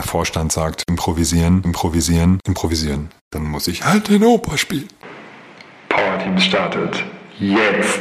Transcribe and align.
der 0.00 0.08
Vorstand 0.08 0.50
sagt, 0.50 0.84
improvisieren, 0.88 1.62
improvisieren, 1.62 2.40
improvisieren, 2.46 3.10
dann 3.30 3.42
muss 3.42 3.68
ich 3.68 3.84
halt 3.84 4.08
den 4.08 4.24
Oper 4.24 4.56
spielen. 4.56 4.88
Power 5.90 6.18
Teams 6.18 6.42
startet 6.42 7.04
jetzt. 7.38 8.00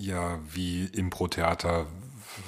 Ja, 0.00 0.38
wie 0.50 0.86
Impro-Theater. 0.86 1.84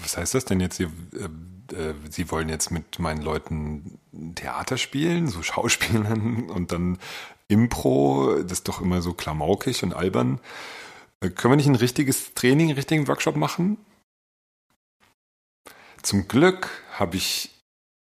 Was 0.07 0.17
heißt 0.17 0.35
das 0.37 0.45
denn 0.45 0.61
jetzt? 0.61 0.77
Sie, 0.77 0.85
äh, 0.85 1.75
äh, 1.75 1.95
Sie 2.09 2.31
wollen 2.31 2.49
jetzt 2.49 2.71
mit 2.71 3.01
meinen 3.01 3.23
Leuten 3.23 3.99
Theater 4.37 4.79
spielen, 4.79 5.27
so 5.27 5.43
Schauspielern 5.43 6.49
und 6.49 6.71
dann 6.71 6.99
Impro, 7.49 8.41
das 8.43 8.61
ist 8.61 8.69
doch 8.69 8.81
immer 8.81 9.03
so 9.03 9.15
klamaukig 9.15 9.83
und 9.83 9.95
albern. 9.95 10.39
Äh, 11.21 11.31
können 11.31 11.53
wir 11.53 11.57
nicht 11.57 11.67
ein 11.67 11.75
richtiges 11.75 12.35
Training, 12.35 12.69
einen 12.69 12.77
richtigen 12.77 13.09
Workshop 13.09 13.35
machen? 13.35 13.79
Zum 16.03 16.29
Glück 16.29 16.71
habe 16.93 17.17
ich 17.17 17.51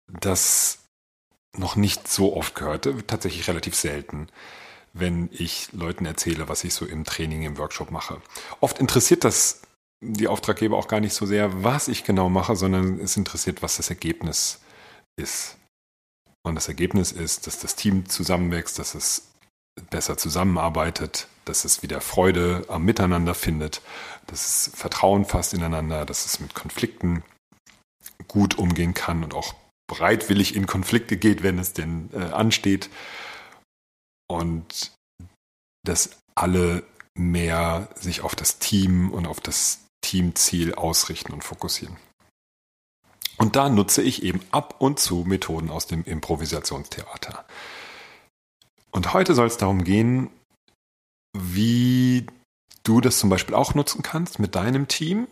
das 0.06 0.78
noch 1.56 1.74
nicht 1.74 2.06
so 2.06 2.36
oft 2.36 2.54
gehört, 2.54 2.88
tatsächlich 3.08 3.48
relativ 3.48 3.74
selten, 3.74 4.28
wenn 4.92 5.28
ich 5.32 5.72
Leuten 5.72 6.06
erzähle, 6.06 6.48
was 6.48 6.62
ich 6.62 6.72
so 6.72 6.86
im 6.86 7.02
Training, 7.04 7.42
im 7.42 7.58
Workshop 7.58 7.90
mache. 7.90 8.22
Oft 8.60 8.78
interessiert 8.78 9.24
das 9.24 9.62
die 10.04 10.28
Auftraggeber 10.28 10.76
auch 10.76 10.88
gar 10.88 11.00
nicht 11.00 11.14
so 11.14 11.26
sehr, 11.26 11.64
was 11.64 11.88
ich 11.88 12.04
genau 12.04 12.28
mache, 12.28 12.56
sondern 12.56 13.00
es 13.00 13.16
interessiert, 13.16 13.62
was 13.62 13.76
das 13.76 13.90
Ergebnis 13.90 14.60
ist. 15.16 15.56
Und 16.44 16.54
das 16.54 16.68
Ergebnis 16.68 17.12
ist, 17.12 17.46
dass 17.46 17.58
das 17.58 17.74
Team 17.74 18.08
zusammenwächst, 18.08 18.78
dass 18.78 18.94
es 18.94 19.32
besser 19.90 20.16
zusammenarbeitet, 20.16 21.28
dass 21.44 21.64
es 21.64 21.82
wieder 21.82 22.00
Freude 22.00 22.64
am 22.68 22.84
Miteinander 22.84 23.34
findet, 23.34 23.82
dass 24.26 24.46
es 24.46 24.70
Vertrauen 24.74 25.24
fasst 25.24 25.54
ineinander, 25.54 26.04
dass 26.04 26.24
es 26.24 26.40
mit 26.40 26.54
Konflikten 26.54 27.22
gut 28.28 28.58
umgehen 28.58 28.94
kann 28.94 29.24
und 29.24 29.34
auch 29.34 29.54
bereitwillig 29.86 30.56
in 30.56 30.66
Konflikte 30.66 31.16
geht, 31.16 31.42
wenn 31.42 31.58
es 31.58 31.72
denn 31.72 32.10
äh, 32.12 32.18
ansteht. 32.18 32.90
Und 34.28 34.92
dass 35.84 36.10
alle 36.34 36.82
mehr 37.14 37.88
sich 37.94 38.22
auf 38.22 38.34
das 38.34 38.58
Team 38.58 39.10
und 39.10 39.26
auf 39.26 39.40
das 39.40 39.85
Teamziel 40.06 40.74
ausrichten 40.74 41.32
und 41.32 41.42
fokussieren. 41.42 41.96
Und 43.38 43.56
da 43.56 43.68
nutze 43.68 44.02
ich 44.02 44.22
eben 44.22 44.40
ab 44.52 44.76
und 44.78 45.00
zu 45.00 45.24
Methoden 45.26 45.68
aus 45.68 45.88
dem 45.88 46.04
Improvisationstheater. 46.04 47.44
Und 48.92 49.12
heute 49.12 49.34
soll 49.34 49.48
es 49.48 49.56
darum 49.56 49.82
gehen, 49.82 50.30
wie 51.36 52.26
du 52.84 53.00
das 53.00 53.18
zum 53.18 53.30
Beispiel 53.30 53.56
auch 53.56 53.74
nutzen 53.74 54.02
kannst 54.02 54.38
mit 54.38 54.54
deinem 54.54 54.86
Team. 54.86 55.26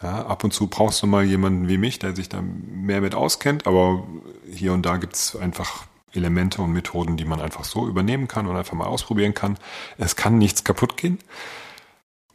Ja, 0.00 0.24
ab 0.26 0.44
und 0.44 0.52
zu 0.52 0.68
brauchst 0.68 1.02
du 1.02 1.08
mal 1.08 1.24
jemanden 1.24 1.66
wie 1.68 1.76
mich, 1.76 1.98
der 1.98 2.14
sich 2.14 2.28
da 2.28 2.40
mehr 2.40 3.00
mit 3.00 3.16
auskennt, 3.16 3.66
aber 3.66 4.06
hier 4.48 4.72
und 4.72 4.86
da 4.86 4.96
gibt 4.96 5.16
es 5.16 5.34
einfach 5.34 5.86
Elemente 6.12 6.62
und 6.62 6.72
Methoden, 6.72 7.16
die 7.16 7.24
man 7.24 7.40
einfach 7.40 7.64
so 7.64 7.88
übernehmen 7.88 8.28
kann 8.28 8.46
und 8.46 8.56
einfach 8.56 8.74
mal 8.74 8.86
ausprobieren 8.86 9.34
kann. 9.34 9.58
Es 9.98 10.14
kann 10.14 10.38
nichts 10.38 10.62
kaputt 10.62 10.96
gehen. 10.96 11.18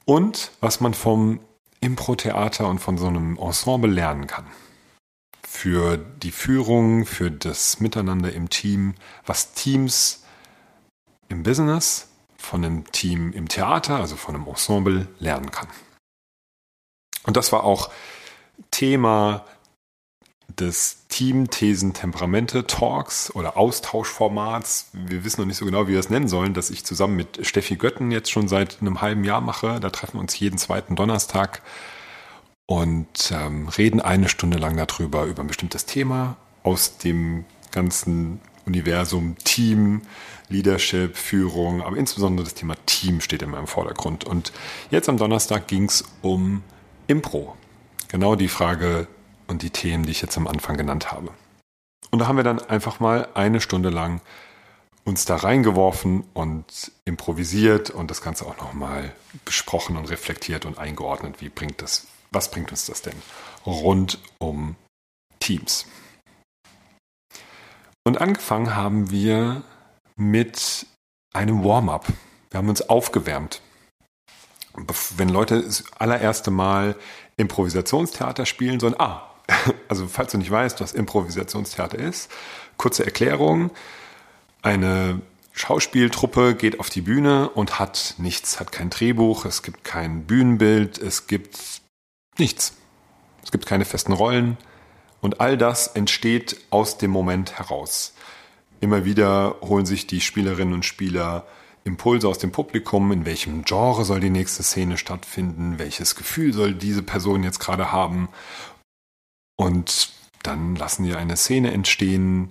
Und 0.04 0.52
was 0.60 0.82
man 0.82 0.94
vom 0.94 1.40
Impro-Theater 1.84 2.68
und 2.68 2.80
von 2.80 2.98
so 2.98 3.08
einem 3.08 3.38
Ensemble 3.38 3.92
lernen 3.92 4.28
kann. 4.28 4.46
Für 5.46 5.98
die 5.98 6.32
Führung, 6.32 7.06
für 7.06 7.30
das 7.30 7.80
Miteinander 7.80 8.34
im 8.34 8.50
Team, 8.50 8.96
was 9.26 9.54
Teams 9.54 10.24
im 11.30 11.44
Business 11.44 12.08
von 12.38 12.64
einem 12.64 12.92
Team 12.92 13.32
im 13.34 13.48
Theater, 13.48 13.98
also 13.98 14.16
von 14.16 14.36
einem 14.36 14.48
Ensemble, 14.48 15.08
lernen 15.20 15.52
kann. 15.52 15.68
Und 17.26 17.38
das 17.38 17.52
war 17.52 17.64
auch 17.64 17.92
Thema 18.72 19.46
des 20.48 21.08
Team-Thesen-Temperamente-Talks 21.10 23.36
oder 23.36 23.58
Austauschformats. 23.58 24.90
Wir 24.94 25.24
wissen 25.24 25.42
noch 25.42 25.48
nicht 25.48 25.58
so 25.58 25.66
genau, 25.66 25.88
wie 25.88 25.94
wir 25.94 26.00
es 26.00 26.10
nennen 26.10 26.28
sollen, 26.28 26.54
dass 26.54 26.70
ich 26.70 26.86
zusammen 26.86 27.16
mit 27.16 27.46
Steffi 27.46 27.76
Götten 27.76 28.12
jetzt 28.12 28.32
schon 28.32 28.48
seit 28.48 28.82
einem 28.82 29.02
halben 29.02 29.24
Jahr 29.24 29.42
mache. 29.42 29.80
Da 29.80 29.90
treffen 29.90 30.16
wir 30.16 30.22
uns 30.22 30.40
jeden 30.40 30.58
zweiten 30.58 30.96
Donnerstag 30.96 31.62
und 32.66 33.32
ähm, 33.34 33.68
reden 33.68 34.02
eine 34.02 34.30
Stunde 34.30 34.58
lang 34.58 34.78
darüber, 34.78 35.26
über 35.26 35.44
ein 35.44 35.48
bestimmtes 35.48 35.86
Thema 35.86 36.38
aus 36.64 36.98
dem 36.98 37.46
ganzen 37.72 38.40
Universum, 38.66 39.36
Team, 39.44 40.02
Leadership, 40.50 41.18
Führung, 41.18 41.82
aber 41.82 41.98
insbesondere 41.98 42.46
das 42.46 42.54
Thema 42.54 42.76
Team 42.86 43.22
steht 43.22 43.42
immer 43.42 43.60
im 43.60 43.68
Vordergrund. 43.68 44.24
Und 44.24 44.54
jetzt 44.90 45.10
am 45.10 45.18
Donnerstag 45.18 45.68
ging 45.68 45.86
es 45.86 46.06
um 46.22 46.64
Impro. 47.08 47.58
Genau 48.08 48.36
die 48.36 48.48
Frage 48.48 49.08
und 49.48 49.62
die 49.62 49.70
Themen, 49.70 50.06
die 50.06 50.12
ich 50.12 50.22
jetzt 50.22 50.38
am 50.38 50.48
Anfang 50.48 50.78
genannt 50.78 51.12
habe. 51.12 51.30
Und 52.12 52.20
da 52.20 52.28
haben 52.28 52.38
wir 52.38 52.44
dann 52.44 52.60
einfach 52.60 53.00
mal 53.00 53.28
eine 53.34 53.60
Stunde 53.62 53.90
lang 53.90 54.22
uns 55.06 55.26
da 55.26 55.36
reingeworfen 55.36 56.24
und 56.34 56.92
improvisiert 57.06 57.90
und 57.90 58.10
das 58.10 58.22
Ganze 58.22 58.46
auch 58.46 58.58
nochmal 58.58 59.12
besprochen 59.46 59.98
und 59.98 60.10
reflektiert 60.10 60.66
und 60.66 60.78
eingeordnet. 60.78 61.42
Wie 61.42 61.50
bringt 61.50 61.82
das, 61.82 62.08
was 62.32 62.52
bringt 62.52 62.72
uns 62.72 62.86
das 62.86 63.02
denn 63.02 63.16
rund 63.66 64.20
um 64.38 64.76
Teams? 65.40 65.86
Und 68.06 68.22
angefangen 68.22 68.76
haben 68.76 69.12
wir 69.12 69.64
mit 70.16 70.86
einem 71.34 71.64
Warm-up. 71.64 72.08
Wir 72.52 72.60
haben 72.60 72.70
uns 72.70 72.88
aufgewärmt. 72.88 73.62
Wenn 75.18 75.30
Leute 75.30 75.62
das 75.62 75.84
allererste 75.98 76.52
Mal 76.52 76.96
Improvisationstheater 77.38 78.46
spielen 78.46 78.80
sollen, 78.80 79.00
ah, 79.00 79.33
also 79.88 80.08
falls 80.08 80.32
du 80.32 80.38
nicht 80.38 80.52
weißt, 80.52 80.82
was 80.82 80.94
Improvisationstheater 80.94 82.00
ist, 82.00 82.32
kurze 82.78 83.06
Erklärung. 83.06 83.72
Eine 84.62 85.22
Schauspieltruppe 85.52 86.56
geht 86.56 86.80
auf 86.80 86.90
die 86.90 87.02
Bühne 87.02 87.50
und 87.50 87.80
hat 87.80 88.16
nichts, 88.18 88.60
hat 88.60 88.72
kein 88.72 88.90
Drehbuch, 88.90 89.46
es 89.46 89.62
gibt 89.62 89.84
kein 89.84 90.26
Bühnenbild, 90.26 90.98
es 90.98 91.28
gibt 91.28 91.82
nichts. 92.38 92.74
Es 93.44 93.52
gibt 93.52 93.66
keine 93.66 93.86
festen 93.86 94.14
Rollen 94.14 94.58
und 95.22 95.42
all 95.42 95.58
das 95.58 95.88
entsteht 95.88 96.58
aus 96.70 96.98
dem 96.98 97.12
Moment 97.12 97.58
heraus. 97.58 98.14
Immer 98.80 99.06
wieder 99.06 99.58
holen 99.62 99.86
sich 99.86 100.08
die 100.08 100.22
Spielerinnen 100.22 100.74
und 100.74 100.86
Spieler 100.86 101.46
Impulse 101.86 102.30
aus 102.30 102.40
dem 102.40 102.52
Publikum, 102.52 103.12
in 103.12 103.26
welchem 103.26 103.66
Genre 103.66 104.06
soll 104.06 104.22
die 104.22 104.30
nächste 104.30 104.64
Szene 104.64 104.98
stattfinden, 104.98 105.80
welches 105.80 106.16
Gefühl 106.16 106.54
soll 106.54 106.74
diese 106.74 107.04
Person 107.04 107.44
jetzt 107.44 107.60
gerade 107.60 107.92
haben 107.92 108.30
und 109.56 110.10
dann 110.44 110.76
lassen 110.76 111.06
wir 111.06 111.18
eine 111.18 111.38
Szene 111.38 111.72
entstehen, 111.72 112.50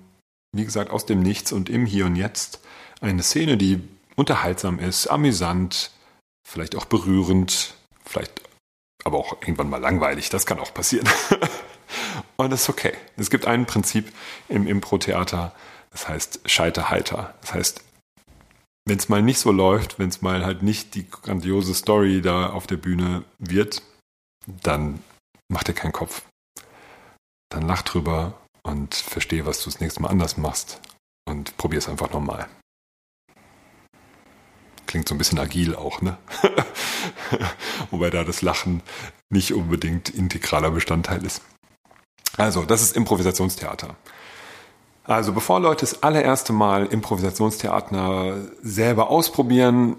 wie 0.54 0.64
gesagt, 0.64 0.90
aus 0.90 1.06
dem 1.06 1.20
Nichts 1.20 1.52
und 1.52 1.68
im 1.68 1.86
Hier 1.86 2.06
und 2.06 2.16
Jetzt. 2.16 2.60
Eine 3.00 3.22
Szene, 3.22 3.56
die 3.56 3.80
unterhaltsam 4.16 4.78
ist, 4.78 5.06
amüsant, 5.06 5.90
vielleicht 6.46 6.76
auch 6.76 6.84
berührend, 6.84 7.74
vielleicht 8.04 8.42
aber 9.04 9.18
auch 9.18 9.32
irgendwann 9.40 9.70
mal 9.70 9.80
langweilig. 9.80 10.30
Das 10.30 10.46
kann 10.46 10.58
auch 10.58 10.72
passieren. 10.72 11.08
und 12.36 12.50
das 12.50 12.62
ist 12.62 12.68
okay. 12.68 12.94
Es 13.16 13.30
gibt 13.30 13.46
ein 13.46 13.66
Prinzip 13.66 14.12
im 14.48 14.66
Impro-Theater, 14.66 15.54
das 15.90 16.08
heißt 16.08 16.40
Scheiterhalter. 16.46 17.34
Das 17.40 17.54
heißt, 17.54 17.84
wenn 18.86 18.98
es 18.98 19.08
mal 19.08 19.22
nicht 19.22 19.38
so 19.38 19.52
läuft, 19.52 19.98
wenn 19.98 20.08
es 20.08 20.22
mal 20.22 20.44
halt 20.44 20.62
nicht 20.62 20.94
die 20.94 21.08
grandiose 21.08 21.74
Story 21.74 22.20
da 22.20 22.50
auf 22.50 22.66
der 22.66 22.76
Bühne 22.76 23.24
wird, 23.38 23.82
dann 24.46 25.02
macht 25.48 25.68
ihr 25.68 25.74
keinen 25.74 25.92
Kopf 25.92 26.22
dann 27.52 27.62
lach 27.66 27.82
drüber 27.82 28.34
und 28.62 28.94
verstehe, 28.94 29.46
was 29.46 29.62
du 29.62 29.70
das 29.70 29.80
nächste 29.80 30.00
Mal 30.00 30.08
anders 30.08 30.36
machst 30.36 30.80
und 31.28 31.56
probier 31.56 31.78
es 31.78 31.88
einfach 31.88 32.10
nochmal. 32.10 32.48
Klingt 34.86 35.08
so 35.08 35.14
ein 35.14 35.18
bisschen 35.18 35.38
agil 35.38 35.74
auch, 35.74 36.02
ne? 36.02 36.18
Wobei 37.90 38.10
da 38.10 38.24
das 38.24 38.42
Lachen 38.42 38.82
nicht 39.30 39.54
unbedingt 39.54 40.10
integraler 40.10 40.70
Bestandteil 40.70 41.24
ist. 41.24 41.42
Also, 42.36 42.64
das 42.64 42.82
ist 42.82 42.96
Improvisationstheater. 42.96 43.96
Also, 45.04 45.32
bevor 45.32 45.60
Leute 45.60 45.80
das 45.80 46.02
allererste 46.02 46.52
Mal 46.52 46.86
Improvisationstheater 46.86 48.36
selber 48.62 49.10
ausprobieren, 49.10 49.96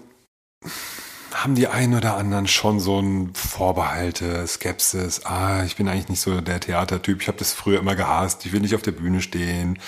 haben 1.44 1.54
die 1.54 1.68
einen 1.68 1.94
oder 1.94 2.16
anderen 2.16 2.46
schon 2.46 2.80
so 2.80 2.98
ein 2.98 3.34
Vorbehalte, 3.34 4.46
Skepsis. 4.46 5.26
Ah, 5.26 5.62
ich 5.64 5.76
bin 5.76 5.88
eigentlich 5.88 6.08
nicht 6.08 6.22
so 6.22 6.40
der 6.40 6.58
Theatertyp. 6.58 7.20
Ich 7.20 7.28
habe 7.28 7.36
das 7.36 7.52
früher 7.52 7.80
immer 7.80 7.94
gehasst. 7.94 8.46
Ich 8.46 8.52
will 8.52 8.60
nicht 8.60 8.74
auf 8.74 8.80
der 8.80 8.92
Bühne 8.92 9.20
stehen. 9.20 9.78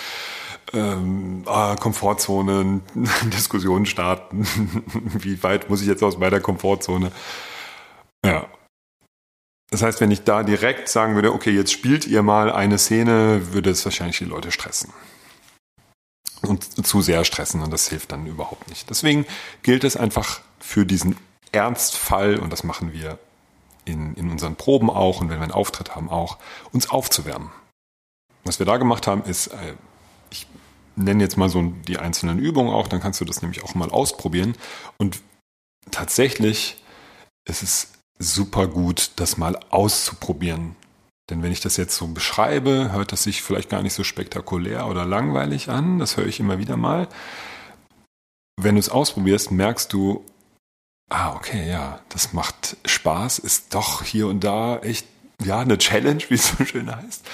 Ähm, 0.75 1.45
ah, 1.47 1.75
Komfortzone, 1.77 2.83
Diskussionen 3.33 3.87
starten. 3.87 4.47
Wie 5.19 5.43
weit 5.43 5.71
muss 5.71 5.81
ich 5.81 5.89
jetzt 5.89 6.03
aus 6.03 6.19
meiner 6.19 6.41
Komfortzone? 6.41 7.11
Ja. 8.23 8.47
Das 9.71 9.81
heißt, 9.81 10.03
wenn 10.03 10.11
ich 10.11 10.25
da 10.25 10.43
direkt 10.43 10.91
sagen 10.91 11.15
würde, 11.15 11.33
okay, 11.33 11.53
jetzt 11.53 11.73
spielt 11.73 12.07
ihr 12.07 12.23
mal 12.23 12.53
eine 12.53 12.77
Szene, 12.77 13.55
würde 13.55 13.71
es 13.71 13.83
wahrscheinlich 13.87 14.19
die 14.19 14.25
Leute 14.27 14.53
stressen. 14.53 14.93
Und 16.43 16.87
zu 16.87 17.01
sehr 17.01 17.25
stressen 17.25 17.63
und 17.63 17.73
das 17.73 17.89
hilft 17.89 18.13
dann 18.13 18.27
überhaupt 18.27 18.69
nicht. 18.69 18.91
Deswegen 18.91 19.25
gilt 19.63 19.85
es 19.85 19.97
einfach 19.97 20.41
für 20.61 20.85
diesen 20.85 21.17
Ernstfall, 21.57 22.39
und 22.39 22.53
das 22.53 22.65
machen 22.65 22.93
wir 22.93 23.19
in, 23.85 24.15
in 24.15 24.31
unseren 24.31 24.57
Proben 24.57 24.91
auch 24.91 25.21
und 25.21 25.31
wenn 25.31 25.39
wir 25.39 25.45
einen 25.45 25.53
Auftritt 25.53 25.97
haben 25.97 26.11
auch, 26.11 26.39
uns 26.73 26.91
aufzuwärmen. 26.91 27.51
Was 28.45 28.59
wir 28.59 28.67
da 28.67 28.77
gemacht 28.77 29.07
haben, 29.07 29.25
ist, 29.25 29.49
äh, 29.49 29.75
ich 30.31 30.47
nenne 30.97 31.23
jetzt 31.23 31.37
mal 31.37 31.49
so 31.49 31.63
die 31.63 31.99
einzelnen 31.99 32.39
Übungen 32.39 32.73
auch, 32.73 32.89
dann 32.89 33.01
kannst 33.01 33.21
du 33.21 33.25
das 33.25 33.43
nämlich 33.43 33.65
auch 33.65 33.75
mal 33.75 33.91
ausprobieren. 33.91 34.57
Und 34.99 35.21
tatsächlich 35.91 36.83
ist 37.49 37.63
es 37.63 37.93
super 38.19 38.67
gut, 38.67 39.13
das 39.17 39.37
mal 39.37 39.59
auszuprobieren. 39.71 40.77
Denn 41.29 41.43
wenn 41.43 41.53
ich 41.53 41.61
das 41.61 41.77
jetzt 41.77 41.97
so 41.97 42.07
beschreibe, 42.09 42.93
hört 42.93 43.13
das 43.13 43.25
sich 43.25 43.43
vielleicht 43.43 43.69
gar 43.69 43.83
nicht 43.83 43.95
so 43.95 44.05
spektakulär 44.05 44.87
oder 44.87 45.05
langweilig 45.05 45.69
an. 45.69 45.99
Das 45.99 46.17
höre 46.17 46.27
ich 46.27 46.39
immer 46.39 46.59
wieder 46.59 46.77
mal. 46.77 47.09
Wenn 48.57 48.77
du 48.77 48.79
es 48.79 48.89
ausprobierst, 48.89 49.51
merkst 49.51 49.93
du, 49.93 50.25
ah, 51.09 51.35
okay, 51.35 51.69
ja, 51.69 52.01
das 52.09 52.33
macht 52.33 52.77
Spaß, 52.85 53.39
ist 53.39 53.75
doch 53.75 54.03
hier 54.03 54.29
und 54.29 54.45
da 54.45 54.79
echt, 54.79 55.07
ja, 55.45 55.61
eine 55.61 55.79
Challenge, 55.79 56.23
wie 56.29 56.35
es 56.35 56.49
so 56.49 56.65
schön 56.65 56.95
heißt. 56.95 57.27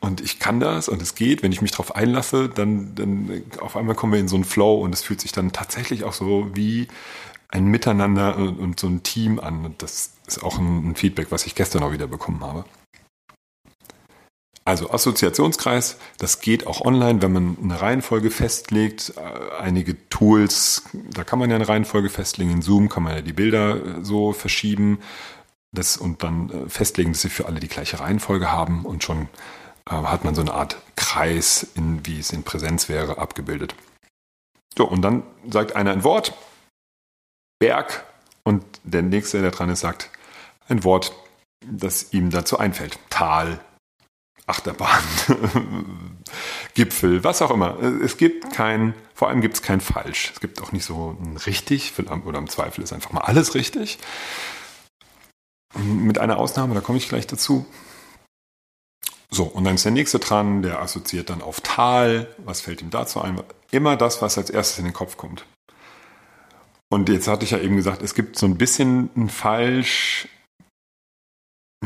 Und 0.00 0.20
ich 0.20 0.38
kann 0.38 0.60
das 0.60 0.88
und 0.88 1.00
es 1.00 1.14
geht. 1.14 1.42
Wenn 1.42 1.52
ich 1.52 1.62
mich 1.62 1.70
darauf 1.70 1.94
einlasse, 1.94 2.48
dann, 2.48 2.94
dann 2.94 3.42
auf 3.60 3.76
einmal 3.76 3.94
kommen 3.94 4.12
wir 4.12 4.20
in 4.20 4.28
so 4.28 4.36
einen 4.36 4.44
Flow 4.44 4.82
und 4.82 4.92
es 4.92 5.02
fühlt 5.02 5.20
sich 5.20 5.32
dann 5.32 5.52
tatsächlich 5.52 6.04
auch 6.04 6.12
so 6.12 6.50
wie 6.54 6.88
ein 7.48 7.66
Miteinander 7.66 8.36
und, 8.36 8.58
und 8.58 8.80
so 8.80 8.88
ein 8.88 9.02
Team 9.02 9.38
an. 9.38 9.64
Und 9.64 9.82
das 9.82 10.12
ist 10.26 10.42
auch 10.42 10.58
ein, 10.58 10.90
ein 10.90 10.96
Feedback, 10.96 11.28
was 11.30 11.46
ich 11.46 11.54
gestern 11.54 11.82
auch 11.84 11.92
wieder 11.92 12.08
bekommen 12.08 12.42
habe. 12.42 12.64
Also 14.66 14.90
Assoziationskreis, 14.90 15.98
das 16.16 16.40
geht 16.40 16.66
auch 16.66 16.80
online, 16.80 17.20
wenn 17.20 17.32
man 17.32 17.58
eine 17.62 17.80
Reihenfolge 17.82 18.30
festlegt. 18.30 19.12
Äh, 19.16 19.60
einige 19.60 20.08
Tools, 20.08 20.84
da 21.12 21.22
kann 21.22 21.38
man 21.38 21.50
ja 21.50 21.56
eine 21.56 21.68
Reihenfolge 21.68 22.08
festlegen. 22.08 22.50
In 22.50 22.62
Zoom 22.62 22.88
kann 22.88 23.02
man 23.02 23.14
ja 23.14 23.20
die 23.20 23.34
Bilder 23.34 23.76
äh, 23.76 24.04
so 24.04 24.32
verschieben 24.32 25.00
das, 25.72 25.98
und 25.98 26.22
dann 26.22 26.50
äh, 26.50 26.68
festlegen, 26.70 27.12
dass 27.12 27.20
sie 27.20 27.28
für 27.28 27.46
alle 27.46 27.60
die 27.60 27.68
gleiche 27.68 28.00
Reihenfolge 28.00 28.50
haben 28.50 28.86
und 28.86 29.04
schon 29.04 29.28
äh, 29.90 29.94
hat 29.94 30.24
man 30.24 30.34
so 30.34 30.40
eine 30.40 30.54
Art 30.54 30.78
Kreis, 30.96 31.66
in, 31.74 32.06
wie 32.06 32.18
es 32.18 32.32
in 32.32 32.42
Präsenz 32.42 32.88
wäre, 32.88 33.18
abgebildet. 33.18 33.74
So, 34.78 34.86
und 34.88 35.02
dann 35.02 35.24
sagt 35.50 35.76
einer 35.76 35.92
ein 35.92 36.04
Wort, 36.04 36.32
Berg, 37.58 38.04
und 38.44 38.64
der 38.82 39.02
nächste, 39.02 39.40
der 39.40 39.50
dran 39.50 39.70
ist, 39.70 39.80
sagt 39.80 40.10
ein 40.68 40.84
Wort, 40.84 41.12
das 41.66 42.12
ihm 42.12 42.30
dazu 42.30 42.58
einfällt. 42.58 42.98
Tal, 43.10 43.60
Achterbahn, 44.46 45.02
Gipfel, 46.74 47.24
was 47.24 47.40
auch 47.40 47.50
immer. 47.50 47.80
Es 48.02 48.18
gibt 48.18 48.52
kein, 48.52 48.94
vor 49.14 49.28
allem 49.28 49.40
gibt 49.40 49.54
es 49.54 49.62
kein 49.62 49.80
Falsch. 49.80 50.32
Es 50.34 50.40
gibt 50.40 50.60
auch 50.60 50.72
nicht 50.72 50.84
so 50.84 51.16
ein 51.20 51.36
richtig, 51.38 51.92
oder 51.98 52.38
im 52.38 52.48
Zweifel 52.50 52.84
ist 52.84 52.92
einfach 52.92 53.12
mal 53.12 53.22
alles 53.22 53.54
richtig. 53.54 53.98
Mit 55.76 56.18
einer 56.18 56.38
Ausnahme, 56.38 56.74
da 56.74 56.80
komme 56.80 56.98
ich 56.98 57.08
gleich 57.08 57.26
dazu. 57.26 57.66
So, 59.30 59.44
und 59.44 59.64
dann 59.64 59.74
ist 59.74 59.84
der 59.84 59.92
nächste 59.92 60.18
dran, 60.18 60.62
der 60.62 60.80
assoziiert 60.80 61.30
dann 61.30 61.42
auf 61.42 61.60
Tal. 61.60 62.28
Was 62.38 62.60
fällt 62.60 62.82
ihm 62.82 62.90
dazu 62.90 63.20
ein? 63.20 63.42
Immer 63.70 63.96
das, 63.96 64.22
was 64.22 64.38
als 64.38 64.50
erstes 64.50 64.78
in 64.78 64.84
den 64.84 64.94
Kopf 64.94 65.16
kommt. 65.16 65.46
Und 66.88 67.08
jetzt 67.08 67.26
hatte 67.26 67.44
ich 67.44 67.50
ja 67.50 67.58
eben 67.58 67.76
gesagt, 67.76 68.02
es 68.02 68.14
gibt 68.14 68.38
so 68.38 68.46
ein 68.46 68.56
bisschen 68.56 69.10
ein 69.16 69.28
Falsch, 69.28 70.28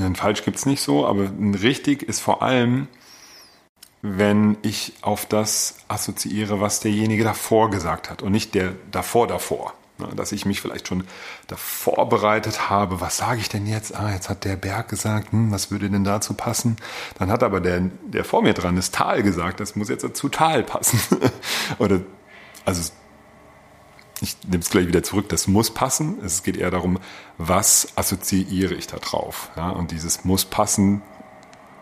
ein 0.00 0.16
Falsch 0.16 0.44
gibt 0.44 0.58
es 0.58 0.66
nicht 0.66 0.82
so, 0.82 1.06
aber 1.06 1.24
ein 1.24 1.54
Richtig 1.54 2.02
ist 2.02 2.20
vor 2.20 2.42
allem, 2.42 2.88
wenn 4.02 4.56
ich 4.62 4.94
auf 5.02 5.26
das 5.26 5.78
assoziiere, 5.88 6.60
was 6.60 6.80
derjenige 6.80 7.24
davor 7.24 7.70
gesagt 7.70 8.10
hat 8.10 8.22
und 8.22 8.32
nicht 8.32 8.54
der 8.54 8.74
davor 8.90 9.26
davor. 9.26 9.74
Dass 10.14 10.30
ich 10.30 10.46
mich 10.46 10.60
vielleicht 10.60 10.86
schon 10.86 11.02
davor 11.48 12.08
bereitet 12.08 12.70
habe, 12.70 13.00
was 13.00 13.16
sage 13.16 13.40
ich 13.40 13.48
denn 13.48 13.66
jetzt? 13.66 13.96
Ah, 13.96 14.12
jetzt 14.12 14.28
hat 14.28 14.44
der 14.44 14.54
Berg 14.54 14.88
gesagt, 14.88 15.32
hm, 15.32 15.50
was 15.50 15.72
würde 15.72 15.90
denn 15.90 16.04
dazu 16.04 16.34
passen? 16.34 16.76
Dann 17.18 17.32
hat 17.32 17.42
aber 17.42 17.60
der, 17.60 17.80
der 18.04 18.24
vor 18.24 18.42
mir 18.42 18.54
dran 18.54 18.76
das 18.76 18.92
Tal 18.92 19.24
gesagt, 19.24 19.58
das 19.58 19.74
muss 19.74 19.88
jetzt 19.88 20.16
zu 20.16 20.28
Tal 20.28 20.62
passen. 20.62 21.00
Oder, 21.80 22.00
also 22.64 22.92
ich 24.20 24.37
nehme 24.47 24.62
es 24.62 24.70
gleich 24.70 24.87
wieder 24.87 25.03
zurück, 25.03 25.29
das 25.29 25.47
muss 25.47 25.73
passen. 25.73 26.19
Es 26.25 26.43
geht 26.43 26.56
eher 26.56 26.70
darum, 26.70 26.99
was 27.37 27.88
assoziiere 27.97 28.75
ich 28.75 28.87
da 28.87 28.99
drauf. 28.99 29.50
Ja, 29.56 29.70
und 29.70 29.91
dieses 29.91 30.25
muss 30.25 30.44
passen, 30.44 31.03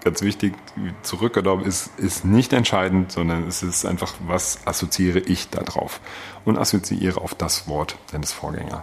ganz 0.05 0.23
wichtig, 0.23 0.55
zurückgenommen 1.03 1.65
ist, 1.65 1.91
ist 1.99 2.25
nicht 2.25 2.53
entscheidend, 2.53 3.11
sondern 3.12 3.47
es 3.47 3.62
ist 3.62 3.85
einfach, 3.85 4.15
was 4.27 4.67
assoziiere 4.67 5.19
ich 5.19 5.49
da 5.49 5.62
drauf. 5.62 6.00
Und 6.44 6.59
assoziiere 6.59 7.21
auf 7.21 7.35
das 7.35 7.67
Wort 7.69 7.97
deines 8.12 8.33
Vorgängers. 8.33 8.83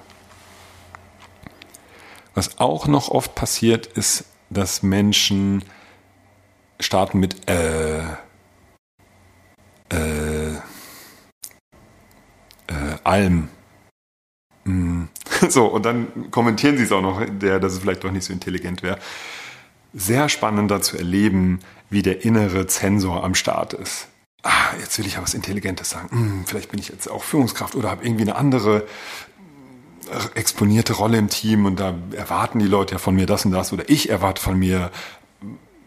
Was 2.33 2.59
auch 2.59 2.87
noch 2.87 3.09
oft 3.09 3.35
passiert, 3.35 3.85
ist, 3.85 4.25
dass 4.49 4.83
Menschen 4.83 5.63
starten 6.79 7.19
mit 7.19 7.49
äh, 7.49 7.99
äh, 7.99 8.15
Alm. 13.03 13.49
Mm. 14.65 15.03
So, 15.49 15.65
und 15.65 15.85
dann 15.85 16.31
kommentieren 16.31 16.77
sie 16.77 16.83
es 16.83 16.91
auch 16.91 17.01
noch, 17.01 17.21
der, 17.25 17.59
dass 17.59 17.73
es 17.73 17.79
vielleicht 17.79 18.03
doch 18.03 18.11
nicht 18.11 18.23
so 18.23 18.31
intelligent 18.31 18.81
wäre. 18.81 18.97
Sehr 19.93 20.29
spannend 20.29 20.71
da 20.71 20.81
zu 20.81 20.97
erleben, 20.97 21.59
wie 21.89 22.01
der 22.01 22.23
innere 22.23 22.65
Zensor 22.67 23.23
am 23.23 23.35
Start 23.35 23.73
ist. 23.73 24.07
Ah, 24.41 24.73
jetzt 24.79 24.97
will 24.97 25.05
ich 25.05 25.15
ja 25.15 25.21
was 25.21 25.33
Intelligentes 25.33 25.89
sagen. 25.89 26.09
Hm, 26.11 26.43
vielleicht 26.45 26.71
bin 26.71 26.79
ich 26.79 26.89
jetzt 26.89 27.09
auch 27.09 27.23
Führungskraft 27.23 27.75
oder 27.75 27.89
habe 27.89 28.05
irgendwie 28.05 28.23
eine 28.23 28.35
andere 28.35 28.85
äh, 30.09 30.39
exponierte 30.39 30.93
Rolle 30.93 31.17
im 31.17 31.29
Team 31.29 31.65
und 31.65 31.79
da 31.79 31.93
erwarten 32.13 32.59
die 32.59 32.67
Leute 32.67 32.93
ja 32.93 32.99
von 32.99 33.15
mir 33.15 33.25
das 33.25 33.45
und 33.45 33.51
das 33.51 33.71
oder 33.73 33.89
ich 33.89 34.09
erwarte 34.09 34.41
von 34.41 34.57
mir 34.57 34.91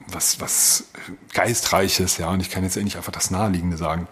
was, 0.09 0.41
was 0.41 0.85
Geistreiches, 1.33 2.19
ja, 2.19 2.31
und 2.31 2.41
ich 2.41 2.51
kann 2.51 2.63
jetzt 2.63 2.77
nicht 2.77 2.97
einfach 2.97 3.13
das 3.13 3.31
Naheliegende 3.31 3.77
sagen 3.77 4.07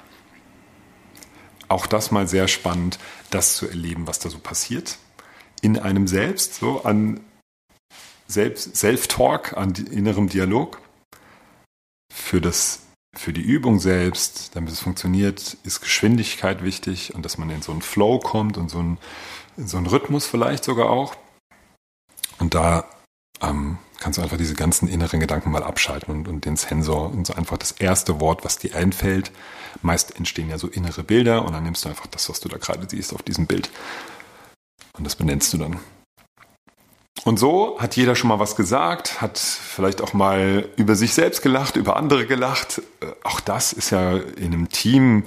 auch 1.74 1.86
das 1.86 2.10
mal 2.10 2.26
sehr 2.28 2.48
spannend, 2.48 2.98
das 3.30 3.56
zu 3.56 3.68
erleben, 3.68 4.06
was 4.06 4.18
da 4.20 4.30
so 4.30 4.38
passiert. 4.38 4.98
In 5.60 5.78
einem 5.78 6.06
selbst, 6.06 6.54
so 6.54 6.84
an 6.84 7.20
Self-Talk, 8.28 9.56
an 9.56 9.74
innerem 9.90 10.28
Dialog. 10.28 10.80
Für, 12.12 12.40
das, 12.40 12.82
für 13.16 13.32
die 13.32 13.42
Übung 13.42 13.80
selbst, 13.80 14.54
damit 14.54 14.72
es 14.72 14.80
funktioniert, 14.80 15.56
ist 15.64 15.80
Geschwindigkeit 15.80 16.62
wichtig 16.62 17.14
und 17.14 17.24
dass 17.24 17.38
man 17.38 17.50
in 17.50 17.60
so 17.60 17.72
einen 17.72 17.82
Flow 17.82 18.18
kommt 18.18 18.56
und 18.56 18.70
so 18.70 18.78
einen, 18.78 18.98
in 19.56 19.66
so 19.66 19.76
einen 19.76 19.86
Rhythmus 19.86 20.26
vielleicht 20.26 20.64
sogar 20.64 20.90
auch. 20.90 21.16
Und 22.38 22.54
da 22.54 22.88
ähm, 23.42 23.78
kannst 24.04 24.18
du 24.18 24.22
einfach 24.22 24.36
diese 24.36 24.54
ganzen 24.54 24.86
inneren 24.86 25.18
Gedanken 25.18 25.50
mal 25.50 25.62
abschalten 25.62 26.14
und, 26.14 26.28
und 26.28 26.44
den 26.44 26.56
Sensor 26.56 27.10
und 27.10 27.26
so 27.26 27.32
einfach 27.32 27.56
das 27.56 27.72
erste 27.72 28.20
Wort, 28.20 28.44
was 28.44 28.58
dir 28.58 28.76
einfällt. 28.76 29.32
Meist 29.80 30.16
entstehen 30.16 30.50
ja 30.50 30.58
so 30.58 30.68
innere 30.68 31.02
Bilder 31.02 31.42
und 31.42 31.54
dann 31.54 31.62
nimmst 31.62 31.86
du 31.86 31.88
einfach 31.88 32.06
das, 32.08 32.28
was 32.28 32.38
du 32.38 32.50
da 32.50 32.58
gerade 32.58 32.86
siehst 32.86 33.14
auf 33.14 33.22
diesem 33.22 33.46
Bild 33.46 33.70
und 34.98 35.04
das 35.04 35.16
benennst 35.16 35.54
du 35.54 35.56
dann. 35.56 35.78
Und 37.24 37.38
so 37.38 37.80
hat 37.80 37.96
jeder 37.96 38.14
schon 38.14 38.28
mal 38.28 38.38
was 38.38 38.56
gesagt, 38.56 39.22
hat 39.22 39.38
vielleicht 39.38 40.02
auch 40.02 40.12
mal 40.12 40.68
über 40.76 40.96
sich 40.96 41.14
selbst 41.14 41.40
gelacht, 41.40 41.76
über 41.76 41.96
andere 41.96 42.26
gelacht. 42.26 42.82
Äh, 43.00 43.06
auch 43.22 43.40
das 43.40 43.72
ist 43.72 43.88
ja 43.88 44.18
in 44.18 44.52
einem 44.52 44.68
Team 44.68 45.24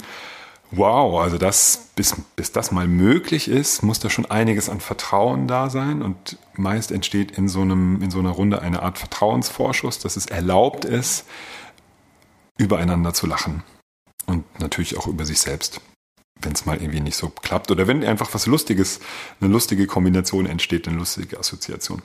Wow, 0.70 1.20
also 1.20 1.38
das, 1.38 1.90
bis, 1.96 2.14
bis 2.36 2.52
das 2.52 2.72
mal 2.72 2.86
möglich 2.86 3.48
ist, 3.48 3.82
muss 3.82 4.00
da 4.00 4.10
schon 4.10 4.26
einiges 4.26 4.68
an 4.68 4.80
Vertrauen 4.80 5.48
da 5.48 5.70
sein 5.70 6.02
und 6.02 6.36
meist 6.54 6.92
entsteht 6.92 7.30
in 7.30 7.48
so 7.48 7.62
einem, 7.62 8.02
in 8.02 8.10
so 8.10 8.18
einer 8.18 8.30
Runde 8.30 8.60
eine 8.60 8.82
Art 8.82 8.98
Vertrauensvorschuss, 8.98 9.98
dass 9.98 10.16
es 10.16 10.26
erlaubt 10.26 10.84
ist, 10.84 11.24
übereinander 12.58 13.14
zu 13.14 13.26
lachen. 13.26 13.62
Und 14.26 14.44
natürlich 14.60 14.98
auch 14.98 15.06
über 15.06 15.24
sich 15.24 15.40
selbst, 15.40 15.80
wenn 16.42 16.52
es 16.52 16.66
mal 16.66 16.76
irgendwie 16.76 17.00
nicht 17.00 17.16
so 17.16 17.30
klappt 17.30 17.70
oder 17.70 17.86
wenn 17.86 18.04
einfach 18.04 18.34
was 18.34 18.44
Lustiges, 18.44 19.00
eine 19.40 19.50
lustige 19.50 19.86
Kombination 19.86 20.44
entsteht, 20.44 20.86
eine 20.86 20.98
lustige 20.98 21.38
Assoziation. 21.38 22.02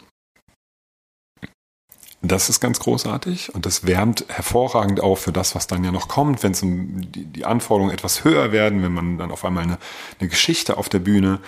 Das 2.26 2.48
ist 2.48 2.62
ganz 2.62 2.80
großartig 2.80 3.54
und 3.54 3.66
das 3.66 3.86
wärmt 3.86 4.26
hervorragend 4.30 5.02
auf 5.02 5.20
für 5.20 5.34
das, 5.34 5.56
was 5.56 5.68
dann 5.68 5.84
ja 5.84 5.92
noch 5.92 6.08
kommt, 6.08 6.42
wenn 6.42 6.56
um 6.62 7.12
die, 7.12 7.26
die, 7.26 7.44
Anforderungen 7.44 7.94
etwas 7.94 8.24
höher 8.24 8.54
werden, 8.54 8.82
wenn 8.82 8.94
man 8.94 9.18
dann 9.18 9.30
auf 9.30 9.44
einmal 9.44 9.64
eine, 9.64 9.78
eine 10.20 10.30
Geschichte 10.30 10.78
auf 10.78 10.88
der 10.88 11.00
Bühne 11.00 11.42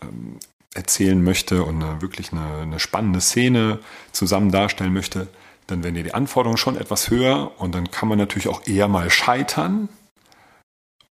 ähm, 0.00 0.38
erzählen 0.74 1.20
möchte 1.24 1.64
und 1.64 1.82
eine, 1.82 2.02
wirklich 2.02 2.30
eine, 2.30 2.58
eine 2.62 2.78
spannende 2.78 3.20
Szene 3.20 3.80
zusammen 4.12 4.52
darstellen 4.52 4.92
möchte, 4.92 5.26
dann 5.66 5.82
werden 5.82 5.96
ja 5.96 6.04
die 6.04 6.14
Anforderungen 6.14 6.56
schon 6.56 6.76
etwas 6.76 7.10
höher 7.10 7.50
und 7.58 7.74
dann 7.74 7.90
kann 7.90 8.08
man 8.08 8.18
natürlich 8.18 8.46
auch 8.46 8.64
eher 8.64 8.86
mal 8.86 9.10
scheitern. 9.10 9.88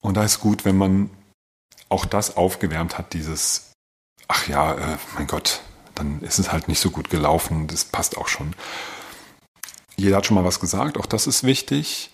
Und 0.00 0.16
da 0.16 0.22
ist 0.22 0.38
gut, 0.38 0.64
wenn 0.64 0.78
man 0.78 1.10
auch 1.88 2.04
das 2.04 2.36
aufgewärmt 2.36 2.96
hat, 2.96 3.12
dieses, 3.12 3.72
ach 4.28 4.46
ja, 4.46 4.74
äh, 4.74 4.98
mein 5.16 5.26
Gott, 5.26 5.62
dann 5.94 6.20
ist 6.22 6.38
es 6.38 6.52
halt 6.52 6.68
nicht 6.68 6.80
so 6.80 6.90
gut 6.90 7.10
gelaufen. 7.10 7.66
Das 7.66 7.84
passt 7.84 8.16
auch 8.16 8.28
schon. 8.28 8.54
Jeder 9.96 10.16
hat 10.16 10.26
schon 10.26 10.34
mal 10.34 10.44
was 10.44 10.60
gesagt, 10.60 10.98
auch 10.98 11.06
das 11.06 11.26
ist 11.26 11.44
wichtig. 11.44 12.10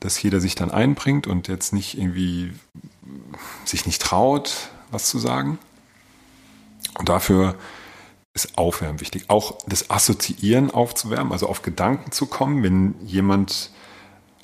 dass 0.00 0.22
jeder 0.22 0.40
sich 0.40 0.54
dann 0.54 0.70
einbringt 0.70 1.26
und 1.26 1.48
jetzt 1.48 1.72
nicht 1.72 1.98
irgendwie 1.98 2.52
sich 3.64 3.86
nicht 3.86 4.00
traut, 4.00 4.70
was 4.90 5.08
zu 5.08 5.18
sagen. 5.18 5.58
Und 6.98 7.08
dafür 7.08 7.56
ist 8.34 8.56
Aufwärmen 8.56 9.00
wichtig. 9.00 9.24
Auch 9.28 9.58
das 9.66 9.90
Assoziieren 9.90 10.70
aufzuwärmen, 10.70 11.32
also 11.32 11.48
auf 11.48 11.62
Gedanken 11.62 12.12
zu 12.12 12.26
kommen, 12.26 12.62
wenn 12.62 12.94
jemand 13.04 13.70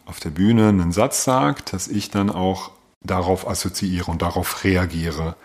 auf 0.06 0.20
der 0.20 0.30
Bühne 0.30 0.68
einen 0.68 0.92
Satz 0.92 1.24
sagt, 1.24 1.72
dass 1.72 1.88
ich 1.88 2.10
dann 2.10 2.30
auch 2.30 2.72
darauf 3.00 3.48
assoziiere 3.48 4.10
und 4.10 4.22
darauf 4.22 4.64
reagiere. 4.64 5.36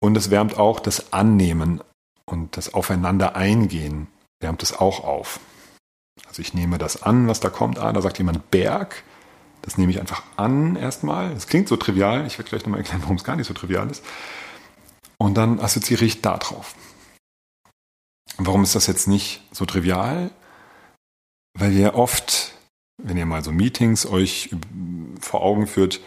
Und 0.00 0.16
es 0.16 0.30
wärmt 0.30 0.58
auch 0.58 0.80
das 0.80 1.12
Annehmen 1.12 1.82
und 2.26 2.56
das 2.56 2.74
Aufeinander 2.74 3.36
eingehen, 3.36 4.08
wärmt 4.40 4.62
es 4.62 4.72
auch 4.72 5.04
auf. 5.04 5.40
Also 6.26 6.42
ich 6.42 6.54
nehme 6.54 6.78
das 6.78 7.02
an, 7.02 7.28
was 7.28 7.40
da 7.40 7.50
kommt. 7.50 7.78
Ah, 7.78 7.92
da 7.92 8.00
sagt 8.00 8.18
jemand 8.18 8.50
Berg. 8.50 9.02
Das 9.62 9.78
nehme 9.78 9.90
ich 9.90 10.00
einfach 10.00 10.22
an 10.36 10.76
erstmal. 10.76 11.32
Das 11.32 11.46
klingt 11.46 11.68
so 11.68 11.76
trivial. 11.76 12.26
Ich 12.26 12.38
werde 12.38 12.50
gleich 12.50 12.62
nochmal 12.62 12.80
erklären, 12.80 13.02
warum 13.02 13.16
es 13.16 13.24
gar 13.24 13.36
nicht 13.36 13.46
so 13.46 13.54
trivial 13.54 13.90
ist. 13.90 14.04
Und 15.18 15.34
dann 15.34 15.60
assoziiere 15.60 16.04
ich 16.04 16.20
da 16.22 16.36
drauf. 16.36 16.74
Warum 18.36 18.62
ist 18.62 18.74
das 18.74 18.86
jetzt 18.86 19.08
nicht 19.08 19.42
so 19.52 19.64
trivial? 19.64 20.30
Weil 21.58 21.72
ihr 21.72 21.94
oft, 21.94 22.52
wenn 23.02 23.16
ihr 23.16 23.26
mal 23.26 23.44
so 23.44 23.52
Meetings 23.52 24.06
euch 24.06 24.50
vor 25.20 25.42
Augen 25.42 25.66
führt, 25.66 26.00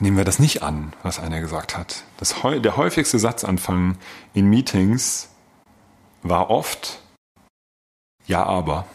nehmen 0.00 0.16
wir 0.16 0.24
das 0.24 0.38
nicht 0.38 0.62
an, 0.62 0.92
was 1.02 1.20
einer 1.20 1.40
gesagt 1.40 1.76
hat. 1.76 2.04
Das, 2.16 2.34
der 2.42 2.76
häufigste 2.76 3.18
Satzanfang 3.18 3.96
in 4.34 4.48
Meetings 4.48 5.28
war 6.22 6.50
oft 6.50 7.00
Ja, 8.26 8.44
aber. 8.44 8.86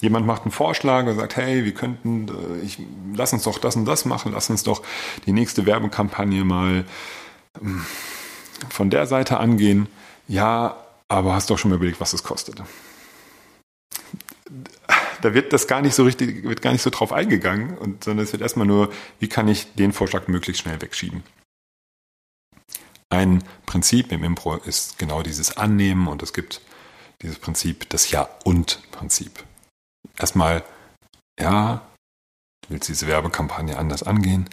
Jemand 0.00 0.26
macht 0.26 0.42
einen 0.42 0.50
Vorschlag 0.50 1.06
und 1.06 1.16
sagt, 1.16 1.36
hey, 1.36 1.64
wir 1.64 1.74
könnten, 1.74 2.28
äh, 2.28 2.58
ich, 2.64 2.78
lass 3.14 3.32
uns 3.32 3.44
doch 3.44 3.58
das 3.58 3.76
und 3.76 3.84
das 3.84 4.04
machen, 4.04 4.32
lass 4.32 4.50
uns 4.50 4.64
doch 4.64 4.82
die 5.26 5.32
nächste 5.32 5.64
Werbekampagne 5.64 6.44
mal 6.44 6.84
ähm, 7.60 7.86
von 8.68 8.90
der 8.90 9.06
Seite 9.06 9.38
angehen. 9.38 9.86
Ja, 10.28 10.76
aber 11.08 11.34
hast 11.34 11.50
doch 11.50 11.58
schon 11.58 11.70
mal 11.70 11.76
überlegt, 11.76 12.00
was 12.00 12.12
es 12.12 12.22
kostet. 12.24 12.62
Da 15.22 15.34
wird 15.34 15.52
das 15.52 15.66
gar 15.66 15.80
nicht 15.80 15.94
so 15.94 16.04
richtig, 16.04 16.42
wird 16.44 16.62
gar 16.62 16.72
nicht 16.72 16.82
so 16.82 16.90
drauf 16.90 17.12
eingegangen, 17.12 17.78
und, 17.78 18.04
sondern 18.04 18.24
es 18.24 18.32
wird 18.32 18.42
erstmal 18.42 18.66
nur, 18.66 18.92
wie 19.20 19.28
kann 19.28 19.48
ich 19.48 19.72
den 19.74 19.92
Vorschlag 19.92 20.28
möglichst 20.28 20.62
schnell 20.62 20.82
wegschieben. 20.82 21.22
Ein 23.08 23.44
Prinzip 23.66 24.10
im 24.10 24.24
Impro 24.24 24.56
ist 24.56 24.98
genau 24.98 25.22
dieses 25.22 25.56
Annehmen 25.56 26.08
und 26.08 26.22
es 26.22 26.32
gibt 26.32 26.60
dieses 27.20 27.38
Prinzip, 27.38 27.88
das 27.90 28.10
Ja-und-Prinzip. 28.10 29.44
Erstmal, 30.18 30.64
ja, 31.38 31.86
du 32.62 32.70
willst 32.70 32.88
diese 32.88 33.06
Werbekampagne 33.06 33.78
anders 33.78 34.02
angehen 34.02 34.48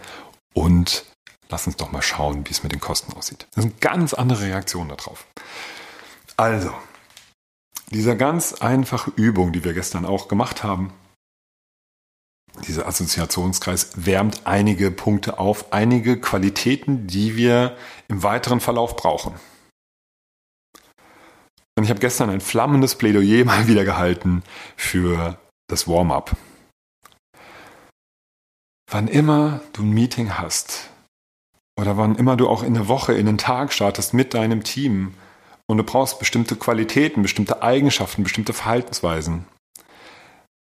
und 0.53 1.05
lass 1.49 1.67
uns 1.67 1.77
doch 1.77 1.91
mal 1.91 2.01
schauen, 2.01 2.45
wie 2.45 2.51
es 2.51 2.61
mit 2.61 2.71
den 2.71 2.79
Kosten 2.79 3.13
aussieht. 3.13 3.47
Das 3.55 3.65
eine 3.65 3.73
ganz 3.79 4.13
andere 4.13 4.43
Reaktion 4.43 4.89
darauf. 4.89 5.25
Also, 6.37 6.73
dieser 7.91 8.15
ganz 8.15 8.53
einfache 8.53 9.11
Übung, 9.15 9.51
die 9.51 9.63
wir 9.63 9.73
gestern 9.73 10.05
auch 10.05 10.27
gemacht 10.27 10.63
haben, 10.63 10.93
dieser 12.67 12.87
Assoziationskreis 12.87 14.05
wärmt 14.05 14.45
einige 14.45 14.91
Punkte 14.91 15.39
auf, 15.39 15.71
einige 15.71 16.19
Qualitäten, 16.19 17.07
die 17.07 17.35
wir 17.35 17.77
im 18.07 18.23
weiteren 18.23 18.59
Verlauf 18.59 18.95
brauchen. 18.95 19.35
Und 21.77 21.85
ich 21.85 21.89
habe 21.89 22.01
gestern 22.01 22.29
ein 22.29 22.41
flammendes 22.41 22.95
Plädoyer 22.95 23.45
mal 23.45 23.67
wieder 23.67 23.85
gehalten 23.85 24.43
für 24.75 25.39
das 25.67 25.87
Warm-up. 25.87 26.35
Wann 28.91 29.07
immer 29.07 29.61
du 29.73 29.83
ein 29.83 29.91
Meeting 29.91 30.37
hast, 30.37 30.89
oder 31.79 31.95
wann 31.95 32.15
immer 32.15 32.35
du 32.35 32.49
auch 32.49 32.63
in 32.63 32.73
der 32.73 32.87
Woche, 32.89 33.13
in 33.13 33.25
den 33.25 33.37
Tag 33.37 33.71
startest 33.71 34.13
mit 34.13 34.33
deinem 34.33 34.63
Team 34.63 35.13
und 35.69 35.77
du 35.77 35.83
brauchst 35.83 36.17
bestimmte 36.17 36.55
Qualitäten, 36.55 37.21
bestimmte 37.21 37.61
Eigenschaften, 37.61 38.23
bestimmte 38.23 38.53
Verhaltensweisen, 38.53 39.45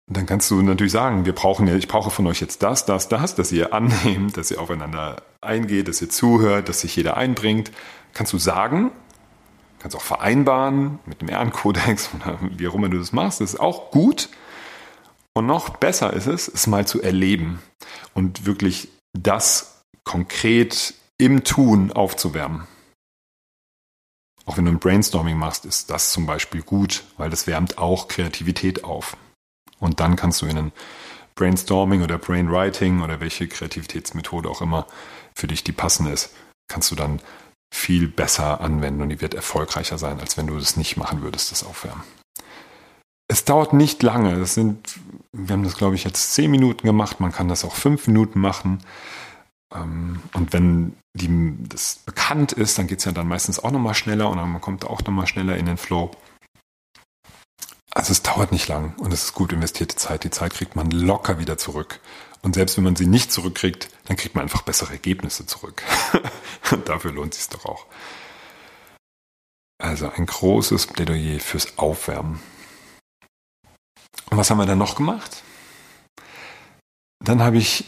dann 0.07 0.25
kannst 0.25 0.53
du 0.53 0.63
natürlich 0.63 0.93
sagen, 0.93 1.25
wir 1.25 1.35
brauchen 1.35 1.67
ja, 1.67 1.75
ich 1.75 1.89
brauche 1.89 2.11
von 2.11 2.29
euch 2.29 2.41
jetzt 2.41 2.63
das, 2.63 2.87
das, 2.87 3.09
das, 3.09 3.35
dass 3.35 3.51
ihr 3.51 3.75
annehmt, 3.75 4.37
dass 4.37 4.53
ihr 4.53 4.61
aufeinander 4.61 5.17
eingeht, 5.41 5.89
dass 5.89 6.01
ihr 6.01 6.11
zuhört, 6.11 6.69
dass 6.69 6.83
sich 6.83 6.95
jeder 6.95 7.17
einbringt. 7.17 7.73
Kannst 8.13 8.33
du 8.33 8.39
sagen, 8.39 8.93
kannst 9.81 9.97
auch 9.97 10.03
vereinbaren 10.03 11.01
mit 11.07 11.21
dem 11.23 11.29
Ehrenkodex 11.29 12.11
oder 12.15 12.39
wie 12.57 12.69
auch 12.69 12.75
immer 12.75 12.89
du 12.89 12.99
das 12.99 13.13
machst, 13.13 13.41
das 13.41 13.55
ist 13.55 13.61
auch 13.61 13.91
gut. 13.91 14.29
Und 15.33 15.47
noch 15.47 15.71
besser 15.71 16.13
ist 16.13 16.29
es, 16.29 16.47
es 16.47 16.69
mal 16.69 16.87
zu 16.87 17.03
erleben 17.03 17.61
und 18.15 18.47
wirklich 18.47 18.91
das 19.13 19.83
konkret 20.05 20.95
im 21.19 21.43
Tun 21.43 21.91
aufzuwärmen. 21.91 22.69
Auch 24.47 24.57
wenn 24.57 24.67
du 24.67 24.73
ein 24.73 24.79
Brainstorming 24.79 25.37
machst, 25.39 25.65
ist 25.65 25.91
das 25.91 26.13
zum 26.13 26.27
Beispiel 26.27 26.63
gut, 26.63 27.05
weil 27.17 27.31
das 27.31 27.47
wärmt 27.47 27.79
auch 27.79 28.09
Kreativität 28.09 28.85
auf. 28.85 29.17
Und 29.79 30.01
dann 30.01 30.17
kannst 30.17 30.43
du 30.43 30.47
in 30.47 30.59
ein 30.59 30.73
Brainstorming 31.35 32.03
oder 32.03 32.19
Brainwriting 32.19 33.03
oder 33.03 33.21
welche 33.21 33.49
Kreativitätsmethode 33.49 34.49
auch 34.49 34.61
immer 34.61 34.87
für 35.35 35.47
dich 35.47 35.65
die 35.65 35.73
passende 35.73 36.13
ist, 36.13 36.31
kannst 36.69 36.91
du 36.91 36.95
dann 36.95 37.21
viel 37.73 38.07
besser 38.07 38.61
anwenden 38.61 39.03
und 39.03 39.09
die 39.09 39.21
wird 39.21 39.35
erfolgreicher 39.35 39.99
sein, 39.99 40.21
als 40.21 40.37
wenn 40.37 40.47
du 40.47 40.57
das 40.57 40.77
nicht 40.77 40.97
machen 40.97 41.23
würdest, 41.23 41.51
das 41.51 41.65
Aufwärmen. 41.65 42.05
Es 43.27 43.45
dauert 43.45 43.73
nicht 43.73 44.03
lange. 44.03 44.39
Das 44.39 44.55
sind, 44.55 45.01
wir 45.33 45.55
haben 45.55 45.65
das, 45.65 45.77
glaube 45.77 45.97
ich, 45.97 46.05
jetzt 46.05 46.35
zehn 46.35 46.51
Minuten 46.51 46.87
gemacht. 46.87 47.21
Man 47.21 47.33
kann 47.33 47.49
das 47.49 47.65
auch 47.65 47.75
fünf 47.75 48.07
Minuten 48.07 48.39
machen. 48.39 48.79
Ähm, 49.75 50.23
und 50.33 50.53
wenn 50.53 50.97
die, 51.15 51.57
das 51.69 51.97
bekannt 51.97 52.53
ist, 52.53 52.79
dann 52.79 52.87
geht 52.87 53.01
es 53.01 53.05
ja 53.05 53.13
dann 53.13 53.29
meistens 53.29 53.59
auch 53.59 53.71
nochmal 53.71 53.95
schneller 53.95 54.31
und 54.31 54.37
man 54.37 54.61
kommt 54.61 54.85
auch 54.85 55.03
nochmal 55.03 55.27
schneller 55.27 55.57
in 55.57 55.67
den 55.67 55.77
Flow. 55.77 56.11
Also 57.91 58.11
es 58.11 58.23
dauert 58.23 58.51
nicht 58.51 58.67
lang 58.67 58.95
und 58.99 59.13
es 59.13 59.25
ist 59.25 59.35
gut 59.35 59.53
investierte 59.53 59.95
Zeit. 59.95 60.25
Die 60.25 60.31
Zeit 60.31 60.55
kriegt 60.55 60.75
man 60.75 60.91
locker 60.91 61.39
wieder 61.39 61.57
zurück. 61.59 62.01
Und 62.43 62.57
selbst 62.57 62.77
wenn 62.77 62.85
man 62.85 62.97
sie 62.97 63.07
nicht 63.07 63.33
zurückkriegt, 63.33 63.89
dann 64.07 64.17
kriegt 64.17 64.35
man 64.35 64.43
einfach 64.43 64.63
bessere 64.63 64.93
Ergebnisse 64.93 65.47
zurück. 65.47 65.83
und 66.73 66.89
dafür 66.89 67.13
lohnt 67.13 67.35
es 67.35 67.41
sich 67.41 67.49
doch 67.49 67.65
auch. 67.65 67.87
Also 69.79 70.11
ein 70.11 70.27
großes 70.27 70.89
Plädoyer 70.89 71.41
fürs 71.41 71.79
Aufwärmen. 71.79 72.41
Und 74.31 74.39
was 74.39 74.51
haben 74.51 74.59
wir 74.59 74.67
dann 74.67 74.79
noch 74.79 74.97
gemacht? 74.97 75.43
Dann 77.21 77.43
habe 77.43 77.57
ich 77.57 77.85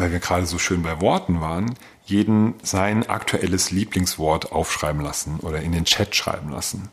weil 0.00 0.12
wir 0.12 0.18
gerade 0.18 0.46
so 0.46 0.58
schön 0.58 0.82
bei 0.82 1.00
Worten 1.00 1.40
waren, 1.40 1.74
jeden 2.04 2.54
sein 2.62 3.08
aktuelles 3.08 3.70
Lieblingswort 3.70 4.50
aufschreiben 4.50 5.00
lassen 5.00 5.38
oder 5.40 5.60
in 5.60 5.72
den 5.72 5.84
Chat 5.84 6.16
schreiben 6.16 6.50
lassen. 6.50 6.88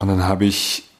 Und 0.00 0.08
dann 0.08 0.24
habe 0.24 0.44
ich, 0.44 0.90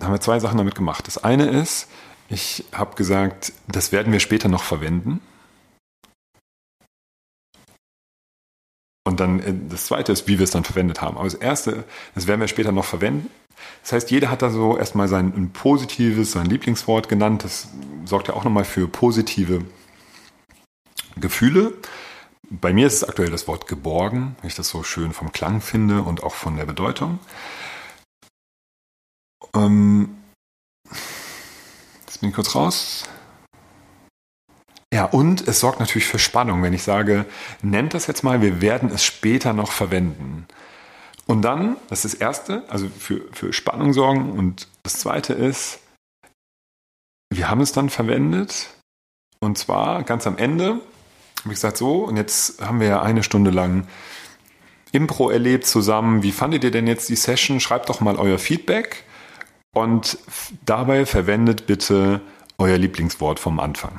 haben 0.00 0.12
wir 0.12 0.20
zwei 0.20 0.38
Sachen 0.38 0.58
damit 0.58 0.74
gemacht. 0.74 1.06
Das 1.06 1.18
eine 1.22 1.46
ist, 1.46 1.88
ich 2.28 2.64
habe 2.72 2.94
gesagt, 2.94 3.52
das 3.68 3.90
werden 3.90 4.12
wir 4.12 4.20
später 4.20 4.48
noch 4.48 4.62
verwenden. 4.62 5.20
Und 9.06 9.20
dann 9.20 9.40
äh, 9.40 9.54
das 9.68 9.86
zweite 9.86 10.12
ist, 10.12 10.26
wie 10.28 10.38
wir 10.38 10.44
es 10.44 10.50
dann 10.50 10.64
verwendet 10.64 11.02
haben. 11.02 11.16
Aber 11.16 11.24
das 11.24 11.34
erste, 11.34 11.84
das 12.14 12.26
werden 12.26 12.40
wir 12.40 12.48
später 12.48 12.72
noch 12.72 12.84
verwenden. 12.84 13.30
Das 13.82 13.92
heißt, 13.92 14.10
jeder 14.10 14.30
hat 14.30 14.42
da 14.42 14.50
so 14.50 14.76
erstmal 14.76 15.08
sein 15.08 15.50
positives, 15.52 16.32
sein 16.32 16.46
Lieblingswort 16.46 17.08
genannt. 17.08 17.44
Das 17.44 17.68
sorgt 18.04 18.28
ja 18.28 18.34
auch 18.34 18.44
nochmal 18.44 18.64
für 18.64 18.88
positive 18.88 19.64
Gefühle. 21.16 21.72
Bei 22.50 22.72
mir 22.72 22.86
ist 22.86 22.94
es 22.94 23.04
aktuell 23.04 23.30
das 23.30 23.48
Wort 23.48 23.66
geborgen, 23.66 24.36
weil 24.40 24.48
ich 24.48 24.54
das 24.54 24.68
so 24.68 24.82
schön 24.82 25.12
vom 25.12 25.32
Klang 25.32 25.60
finde 25.60 26.02
und 26.02 26.22
auch 26.22 26.34
von 26.34 26.56
der 26.56 26.66
Bedeutung. 26.66 27.18
Ähm, 29.54 30.16
jetzt 32.06 32.20
bin 32.20 32.30
ich 32.30 32.34
kurz 32.34 32.54
raus. 32.54 33.08
Ja, 34.92 35.06
und 35.06 35.48
es 35.48 35.58
sorgt 35.58 35.80
natürlich 35.80 36.06
für 36.06 36.20
Spannung, 36.20 36.62
wenn 36.62 36.72
ich 36.72 36.84
sage, 36.84 37.26
nennt 37.62 37.94
das 37.94 38.06
jetzt 38.06 38.22
mal, 38.22 38.42
wir 38.42 38.60
werden 38.60 38.90
es 38.90 39.04
später 39.04 39.52
noch 39.52 39.72
verwenden. 39.72 40.46
Und 41.26 41.42
dann, 41.42 41.76
das 41.88 42.04
ist 42.04 42.14
das 42.14 42.20
Erste, 42.20 42.64
also 42.68 42.88
für, 42.88 43.22
für 43.32 43.52
Spannung 43.52 43.92
sorgen. 43.92 44.32
Und 44.32 44.68
das 44.82 44.98
Zweite 44.98 45.32
ist, 45.32 45.80
wir 47.32 47.50
haben 47.50 47.60
es 47.60 47.72
dann 47.72 47.90
verwendet. 47.90 48.70
Und 49.40 49.58
zwar 49.58 50.02
ganz 50.04 50.26
am 50.26 50.38
Ende 50.38 50.80
habe 51.44 51.52
ich 51.52 51.58
gesagt, 51.58 51.76
so, 51.76 52.04
und 52.04 52.16
jetzt 52.16 52.60
haben 52.62 52.80
wir 52.80 52.88
ja 52.88 53.02
eine 53.02 53.22
Stunde 53.22 53.50
lang 53.50 53.86
Impro 54.92 55.30
erlebt 55.30 55.66
zusammen. 55.66 56.22
Wie 56.22 56.32
fandet 56.32 56.64
ihr 56.64 56.70
denn 56.70 56.86
jetzt 56.86 57.08
die 57.08 57.16
Session? 57.16 57.60
Schreibt 57.60 57.88
doch 57.88 58.00
mal 58.00 58.16
euer 58.16 58.38
Feedback 58.38 59.04
und 59.74 60.18
dabei 60.64 61.04
verwendet 61.04 61.66
bitte 61.66 62.20
euer 62.58 62.78
Lieblingswort 62.78 63.40
vom 63.40 63.58
Anfang. 63.58 63.98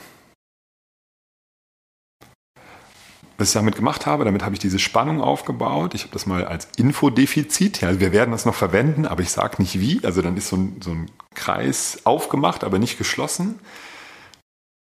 was 3.37 3.49
ich 3.49 3.53
damit 3.53 3.75
gemacht 3.75 4.05
habe, 4.05 4.23
damit 4.23 4.43
habe 4.43 4.53
ich 4.53 4.59
diese 4.59 4.79
Spannung 4.79 5.21
aufgebaut. 5.21 5.93
Ich 5.93 6.03
habe 6.03 6.13
das 6.13 6.25
mal 6.25 6.45
als 6.45 6.69
Infodefizit. 6.77 7.81
Ja, 7.81 7.99
wir 7.99 8.11
werden 8.11 8.31
das 8.31 8.45
noch 8.45 8.55
verwenden, 8.55 9.05
aber 9.05 9.21
ich 9.21 9.31
sage 9.31 9.61
nicht 9.61 9.79
wie. 9.79 9.99
Also 10.03 10.21
dann 10.21 10.37
ist 10.37 10.47
so 10.47 10.55
ein, 10.55 10.81
so 10.81 10.91
ein 10.91 11.11
Kreis 11.33 12.01
aufgemacht, 12.05 12.63
aber 12.63 12.79
nicht 12.79 12.97
geschlossen. 12.97 13.59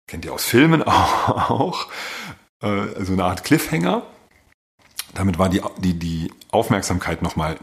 Kennt 0.09 0.25
ihr 0.25 0.33
aus 0.33 0.45
Filmen 0.45 0.83
auch. 0.87 1.89
Äh, 2.63 3.05
so 3.05 3.13
eine 3.13 3.25
Art 3.25 3.45
Cliffhanger. 3.45 4.07
Damit 5.15 5.39
war 5.39 5.49
die, 5.49 5.63
die, 5.79 5.95
die 5.95 6.33
Aufmerksamkeit 6.51 7.23
nochmal 7.23 7.57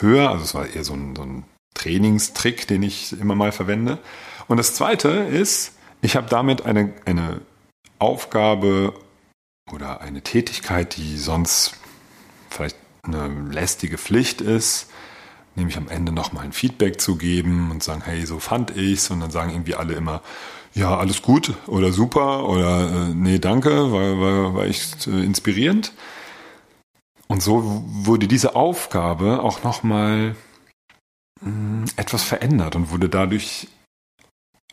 höher. 0.00 0.30
Also 0.30 0.44
es 0.44 0.54
war 0.54 0.66
eher 0.66 0.84
so 0.84 0.94
ein, 0.94 1.14
so 1.14 1.22
ein 1.22 1.44
Trainingstrick, 1.74 2.66
den 2.66 2.82
ich 2.82 3.18
immer 3.18 3.34
mal 3.34 3.52
verwende. 3.52 3.98
Und 4.48 4.56
das 4.56 4.74
Zweite 4.74 5.08
ist, 5.08 5.72
ich 6.02 6.16
habe 6.16 6.28
damit 6.28 6.62
eine, 6.62 6.92
eine 7.04 7.40
Aufgabe 7.98 8.94
oder 9.72 10.00
eine 10.00 10.22
Tätigkeit, 10.22 10.96
die 10.96 11.16
sonst 11.16 11.74
vielleicht 12.48 12.76
eine 13.02 13.28
lästige 13.28 13.98
Pflicht 13.98 14.40
ist, 14.40 14.90
nämlich 15.54 15.76
am 15.76 15.88
Ende 15.88 16.12
nochmal 16.12 16.44
ein 16.44 16.52
Feedback 16.52 17.00
zu 17.00 17.16
geben 17.16 17.70
und 17.70 17.82
sagen, 17.82 18.02
hey, 18.04 18.26
so 18.26 18.40
fand 18.40 18.76
ich's 18.76 19.10
und 19.10 19.20
dann 19.20 19.30
sagen 19.30 19.50
irgendwie 19.50 19.74
alle 19.74 19.94
immer, 19.94 20.22
ja, 20.74 20.96
alles 20.96 21.22
gut 21.22 21.54
oder 21.66 21.92
super 21.92 22.48
oder 22.48 23.08
äh, 23.08 23.14
nee, 23.14 23.38
danke, 23.38 23.92
war, 23.92 24.20
war, 24.20 24.54
war 24.54 24.64
echt 24.64 25.06
äh, 25.06 25.22
inspirierend. 25.22 25.92
Und 27.26 27.42
so 27.42 27.84
wurde 27.86 28.28
diese 28.28 28.56
Aufgabe 28.56 29.42
auch 29.42 29.62
nochmal 29.62 30.34
mm, 31.40 31.84
etwas 31.96 32.22
verändert 32.22 32.76
und 32.76 32.90
wurde 32.90 33.08
dadurch 33.08 33.68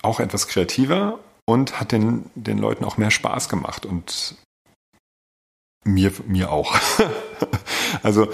auch 0.02 0.20
etwas 0.20 0.48
kreativer 0.48 1.20
und 1.46 1.80
hat 1.80 1.92
den, 1.92 2.30
den 2.36 2.58
Leuten 2.58 2.84
auch 2.84 2.98
mehr 2.98 3.12
Spaß 3.12 3.50
gemacht 3.50 3.86
und 3.86 4.36
mir, 5.84 6.12
mir 6.28 6.52
auch. 6.52 6.76
also 8.04 8.32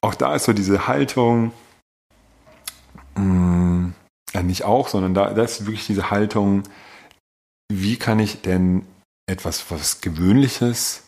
auch 0.00 0.14
da 0.14 0.34
ist 0.34 0.44
so 0.44 0.52
diese 0.52 0.86
Haltung, 0.86 1.52
mh, 3.16 3.92
ja 4.32 4.42
nicht 4.42 4.64
auch, 4.64 4.88
sondern 4.88 5.14
da, 5.14 5.34
da 5.34 5.42
ist 5.42 5.66
wirklich 5.66 5.86
diese 5.86 6.10
Haltung, 6.10 6.64
wie 7.80 7.96
kann 7.96 8.18
ich 8.18 8.42
denn 8.42 8.86
etwas, 9.26 9.70
was 9.70 10.00
Gewöhnliches 10.00 11.04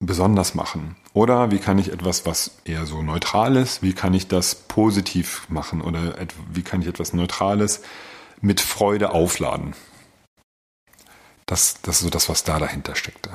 besonders 0.00 0.54
machen? 0.54 0.96
Oder 1.12 1.50
wie 1.50 1.58
kann 1.58 1.78
ich 1.78 1.92
etwas, 1.92 2.26
was 2.26 2.58
eher 2.64 2.86
so 2.86 3.02
neutral 3.02 3.56
ist, 3.56 3.82
wie 3.82 3.92
kann 3.92 4.14
ich 4.14 4.28
das 4.28 4.54
positiv 4.54 5.48
machen? 5.48 5.80
Oder 5.80 6.14
wie 6.52 6.62
kann 6.62 6.82
ich 6.82 6.88
etwas 6.88 7.12
Neutrales 7.12 7.82
mit 8.40 8.60
Freude 8.60 9.12
aufladen? 9.12 9.74
Das, 11.46 11.80
das 11.82 11.96
ist 11.96 12.02
so 12.02 12.10
das, 12.10 12.28
was 12.28 12.44
da 12.44 12.58
dahinter 12.58 12.94
steckte. 12.94 13.30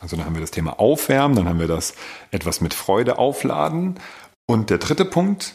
Also 0.00 0.16
dann 0.16 0.26
haben 0.26 0.34
wir 0.34 0.40
das 0.40 0.50
Thema 0.50 0.78
Aufwärmen, 0.78 1.34
dann 1.34 1.48
haben 1.48 1.60
wir 1.60 1.66
das 1.66 1.94
etwas 2.30 2.60
mit 2.60 2.74
Freude 2.74 3.18
aufladen. 3.18 3.98
Und 4.46 4.68
der 4.68 4.78
dritte 4.78 5.06
Punkt, 5.06 5.54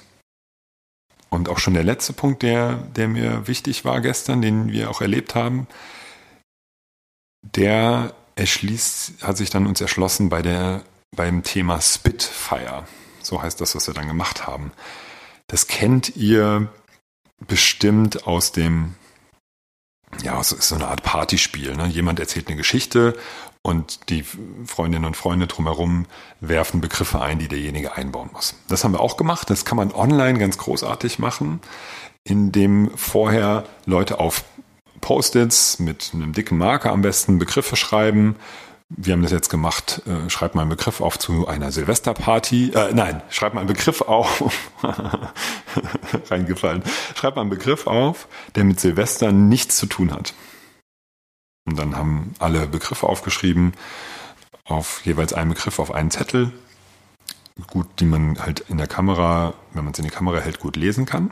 und 1.29 1.49
auch 1.49 1.59
schon 1.59 1.73
der 1.73 1.83
letzte 1.83 2.13
Punkt, 2.13 2.43
der, 2.43 2.75
der 2.95 3.07
mir 3.07 3.47
wichtig 3.47 3.85
war 3.85 4.01
gestern, 4.01 4.41
den 4.41 4.71
wir 4.71 4.89
auch 4.89 5.01
erlebt 5.01 5.35
haben, 5.35 5.67
der 7.41 8.13
erschließt, 8.35 9.23
hat 9.23 9.37
sich 9.37 9.49
dann 9.49 9.67
uns 9.67 9.81
erschlossen 9.81 10.29
bei 10.29 10.41
der, 10.41 10.83
beim 11.15 11.43
Thema 11.43 11.81
Spitfire. 11.81 12.85
So 13.21 13.41
heißt 13.41 13.61
das, 13.61 13.75
was 13.75 13.87
wir 13.87 13.93
dann 13.93 14.07
gemacht 14.07 14.47
haben. 14.47 14.71
Das 15.47 15.67
kennt 15.67 16.15
ihr 16.15 16.71
bestimmt 17.47 18.27
aus 18.27 18.51
dem 18.51 18.95
ja, 20.23 20.39
es 20.39 20.51
ist 20.51 20.69
so 20.69 20.75
eine 20.75 20.87
Art 20.87 21.03
Partyspiel. 21.03 21.75
Ne? 21.75 21.87
Jemand 21.87 22.19
erzählt 22.19 22.47
eine 22.47 22.57
Geschichte 22.57 23.17
und 23.61 24.09
die 24.09 24.23
Freundinnen 24.65 25.05
und 25.05 25.17
Freunde 25.17 25.47
drumherum 25.47 26.05
werfen 26.39 26.81
Begriffe 26.81 27.21
ein, 27.21 27.39
die 27.39 27.47
derjenige 27.47 27.95
einbauen 27.95 28.29
muss. 28.33 28.55
Das 28.67 28.83
haben 28.83 28.93
wir 28.93 29.01
auch 29.01 29.17
gemacht. 29.17 29.49
Das 29.49 29.65
kann 29.65 29.77
man 29.77 29.91
online 29.91 30.39
ganz 30.39 30.57
großartig 30.57 31.19
machen, 31.19 31.59
indem 32.23 32.91
vorher 32.95 33.65
Leute 33.85 34.19
auf 34.19 34.43
Post-its 35.01 35.79
mit 35.79 36.11
einem 36.13 36.33
dicken 36.33 36.57
Marker 36.57 36.91
am 36.91 37.01
besten 37.01 37.39
Begriffe 37.39 37.75
schreiben 37.75 38.35
wir 38.89 39.13
haben 39.13 39.21
das 39.21 39.31
jetzt 39.31 39.49
gemacht, 39.49 40.01
äh, 40.07 40.29
schreib 40.29 40.55
mal 40.55 40.61
einen 40.61 40.71
Begriff 40.71 40.99
auf 40.99 41.19
zu 41.19 41.47
einer 41.47 41.71
Silvesterparty. 41.71 42.71
Äh, 42.71 42.93
nein, 42.93 43.21
schreib 43.29 43.53
mal 43.53 43.61
einen 43.61 43.67
Begriff 43.67 44.01
auf. 44.01 44.43
Reingefallen. 46.29 46.83
Schreib 47.15 47.35
mal 47.35 47.41
einen 47.41 47.49
Begriff 47.49 47.87
auf, 47.87 48.27
der 48.55 48.63
mit 48.63 48.79
Silvester 48.79 49.31
nichts 49.31 49.77
zu 49.77 49.85
tun 49.85 50.11
hat. 50.11 50.33
Und 51.65 51.77
dann 51.77 51.95
haben 51.95 52.33
alle 52.39 52.67
Begriffe 52.67 53.07
aufgeschrieben, 53.07 53.73
auf 54.65 55.05
jeweils 55.05 55.33
einen 55.33 55.49
Begriff 55.49 55.79
auf 55.79 55.91
einen 55.91 56.11
Zettel. 56.11 56.51
Gut, 57.67 57.87
die 57.99 58.05
man 58.05 58.39
halt 58.39 58.61
in 58.61 58.77
der 58.77 58.87
Kamera, 58.87 59.53
wenn 59.73 59.83
man 59.83 59.93
es 59.93 59.99
in 59.99 60.05
die 60.05 60.11
Kamera 60.11 60.39
hält, 60.39 60.59
gut 60.59 60.77
lesen 60.77 61.05
kann. 61.05 61.31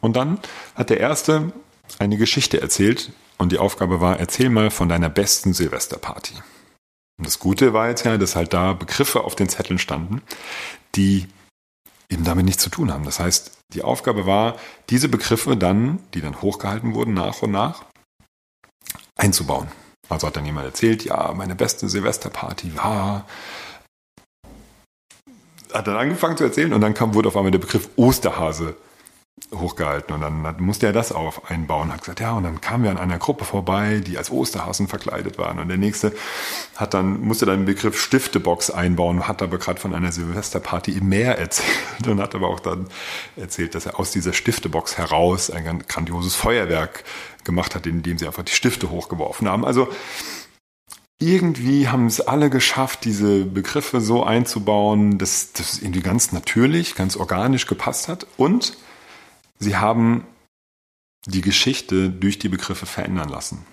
Und 0.00 0.16
dann 0.16 0.38
hat 0.74 0.90
der 0.90 1.00
erste 1.00 1.52
eine 1.98 2.16
Geschichte 2.16 2.60
erzählt 2.60 3.12
und 3.38 3.52
die 3.52 3.58
Aufgabe 3.58 4.00
war, 4.00 4.18
erzähl 4.18 4.50
mal 4.50 4.70
von 4.70 4.88
deiner 4.88 5.08
besten 5.08 5.52
Silvesterparty. 5.52 6.34
Und 7.18 7.26
das 7.26 7.40
Gute 7.40 7.72
war 7.72 7.88
jetzt 7.88 8.04
ja, 8.04 8.16
dass 8.16 8.36
halt 8.36 8.52
da 8.52 8.72
Begriffe 8.72 9.24
auf 9.24 9.34
den 9.34 9.48
Zetteln 9.48 9.78
standen, 9.78 10.22
die 10.94 11.26
eben 12.08 12.24
damit 12.24 12.44
nichts 12.44 12.62
zu 12.62 12.70
tun 12.70 12.92
haben. 12.92 13.04
Das 13.04 13.18
heißt, 13.18 13.57
die 13.74 13.82
Aufgabe 13.82 14.26
war, 14.26 14.56
diese 14.90 15.08
Begriffe 15.08 15.56
dann, 15.56 16.00
die 16.14 16.20
dann 16.20 16.40
hochgehalten 16.40 16.94
wurden 16.94 17.14
nach 17.14 17.42
und 17.42 17.50
nach, 17.50 17.84
einzubauen. 19.16 19.68
Also 20.08 20.26
hat 20.26 20.36
dann 20.36 20.46
jemand 20.46 20.66
erzählt, 20.66 21.04
ja, 21.04 21.32
meine 21.34 21.54
beste 21.54 21.88
Silvesterparty 21.88 22.76
war. 22.76 23.26
Hat 25.72 25.86
dann 25.86 25.96
angefangen 25.96 26.38
zu 26.38 26.44
erzählen 26.44 26.72
und 26.72 26.80
dann 26.80 26.94
kam, 26.94 27.14
wurde 27.14 27.28
auf 27.28 27.36
einmal 27.36 27.50
der 27.50 27.58
Begriff 27.58 27.90
Osterhase 27.96 28.76
hochgehalten 29.54 30.14
und 30.14 30.20
dann 30.20 30.56
musste 30.58 30.86
er 30.86 30.92
das 30.92 31.12
auch 31.12 31.44
einbauen. 31.44 31.92
Hat 31.92 32.00
gesagt, 32.00 32.20
ja, 32.20 32.32
und 32.32 32.44
dann 32.44 32.60
kamen 32.60 32.84
wir 32.84 32.90
an 32.90 32.98
einer 32.98 33.18
Gruppe 33.18 33.44
vorbei, 33.44 34.02
die 34.04 34.18
als 34.18 34.30
Osterhasen 34.30 34.88
verkleidet 34.88 35.38
waren 35.38 35.58
und 35.58 35.68
der 35.68 35.78
nächste 35.78 36.12
hat 36.76 36.94
dann 36.94 37.20
musste 37.20 37.46
dann 37.46 37.60
den 37.60 37.66
Begriff 37.66 38.00
Stiftebox 38.00 38.70
einbauen, 38.70 39.26
hat 39.26 39.42
aber 39.42 39.58
gerade 39.58 39.80
von 39.80 39.94
einer 39.94 40.12
Silvesterparty 40.12 40.92
im 40.92 41.08
Meer 41.08 41.38
erzählt 41.38 42.06
und 42.06 42.20
hat 42.20 42.34
aber 42.34 42.48
auch 42.48 42.60
dann 42.60 42.88
erzählt, 43.36 43.74
dass 43.74 43.86
er 43.86 43.98
aus 43.98 44.10
dieser 44.10 44.32
Stiftebox 44.32 44.98
heraus 44.98 45.50
ein 45.50 45.84
grandioses 45.86 46.34
Feuerwerk 46.34 47.04
gemacht 47.44 47.74
hat, 47.74 47.86
indem 47.86 48.18
sie 48.18 48.26
einfach 48.26 48.44
die 48.44 48.52
Stifte 48.52 48.90
hochgeworfen 48.90 49.48
haben. 49.48 49.64
Also 49.64 49.88
irgendwie 51.20 51.88
haben 51.88 52.06
es 52.06 52.20
alle 52.20 52.48
geschafft, 52.48 53.04
diese 53.04 53.44
Begriffe 53.44 54.00
so 54.00 54.22
einzubauen, 54.22 55.18
dass 55.18 55.52
das 55.52 55.78
irgendwie 55.78 56.02
ganz 56.02 56.30
natürlich, 56.32 56.94
ganz 56.94 57.16
organisch 57.16 57.66
gepasst 57.66 58.06
hat 58.06 58.26
und 58.36 58.76
Sie 59.58 59.76
haben 59.76 60.26
die 61.26 61.40
Geschichte 61.40 62.10
durch 62.10 62.38
die 62.38 62.48
Begriffe 62.48 62.86
verändern 62.86 63.28
lassen. 63.28 63.66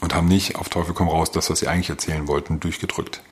Und 0.00 0.14
haben 0.14 0.28
nicht 0.28 0.56
auf 0.56 0.68
Teufel 0.68 0.94
komm 0.94 1.08
raus 1.08 1.30
das, 1.30 1.50
was 1.50 1.60
sie 1.60 1.68
eigentlich 1.68 1.90
erzählen 1.90 2.28
wollten, 2.28 2.60
durchgedrückt. 2.60 3.22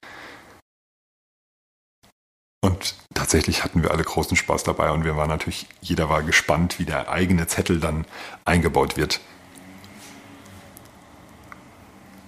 Und 2.63 2.95
tatsächlich 3.13 3.63
hatten 3.63 3.83
wir 3.83 3.91
alle 3.91 4.05
großen 4.05 4.37
Spaß 4.37 4.65
dabei 4.65 4.91
und 4.91 5.05
wir 5.05 5.17
waren 5.17 5.29
natürlich, 5.29 5.67
jeder 5.83 6.09
war 6.09 6.23
gespannt, 6.23 6.79
wie 6.79 6.87
der 6.87 7.11
eigene 7.11 7.47
Zettel 7.47 7.79
dann 7.79 8.07
eingebaut 8.47 8.97
wird. 8.97 9.21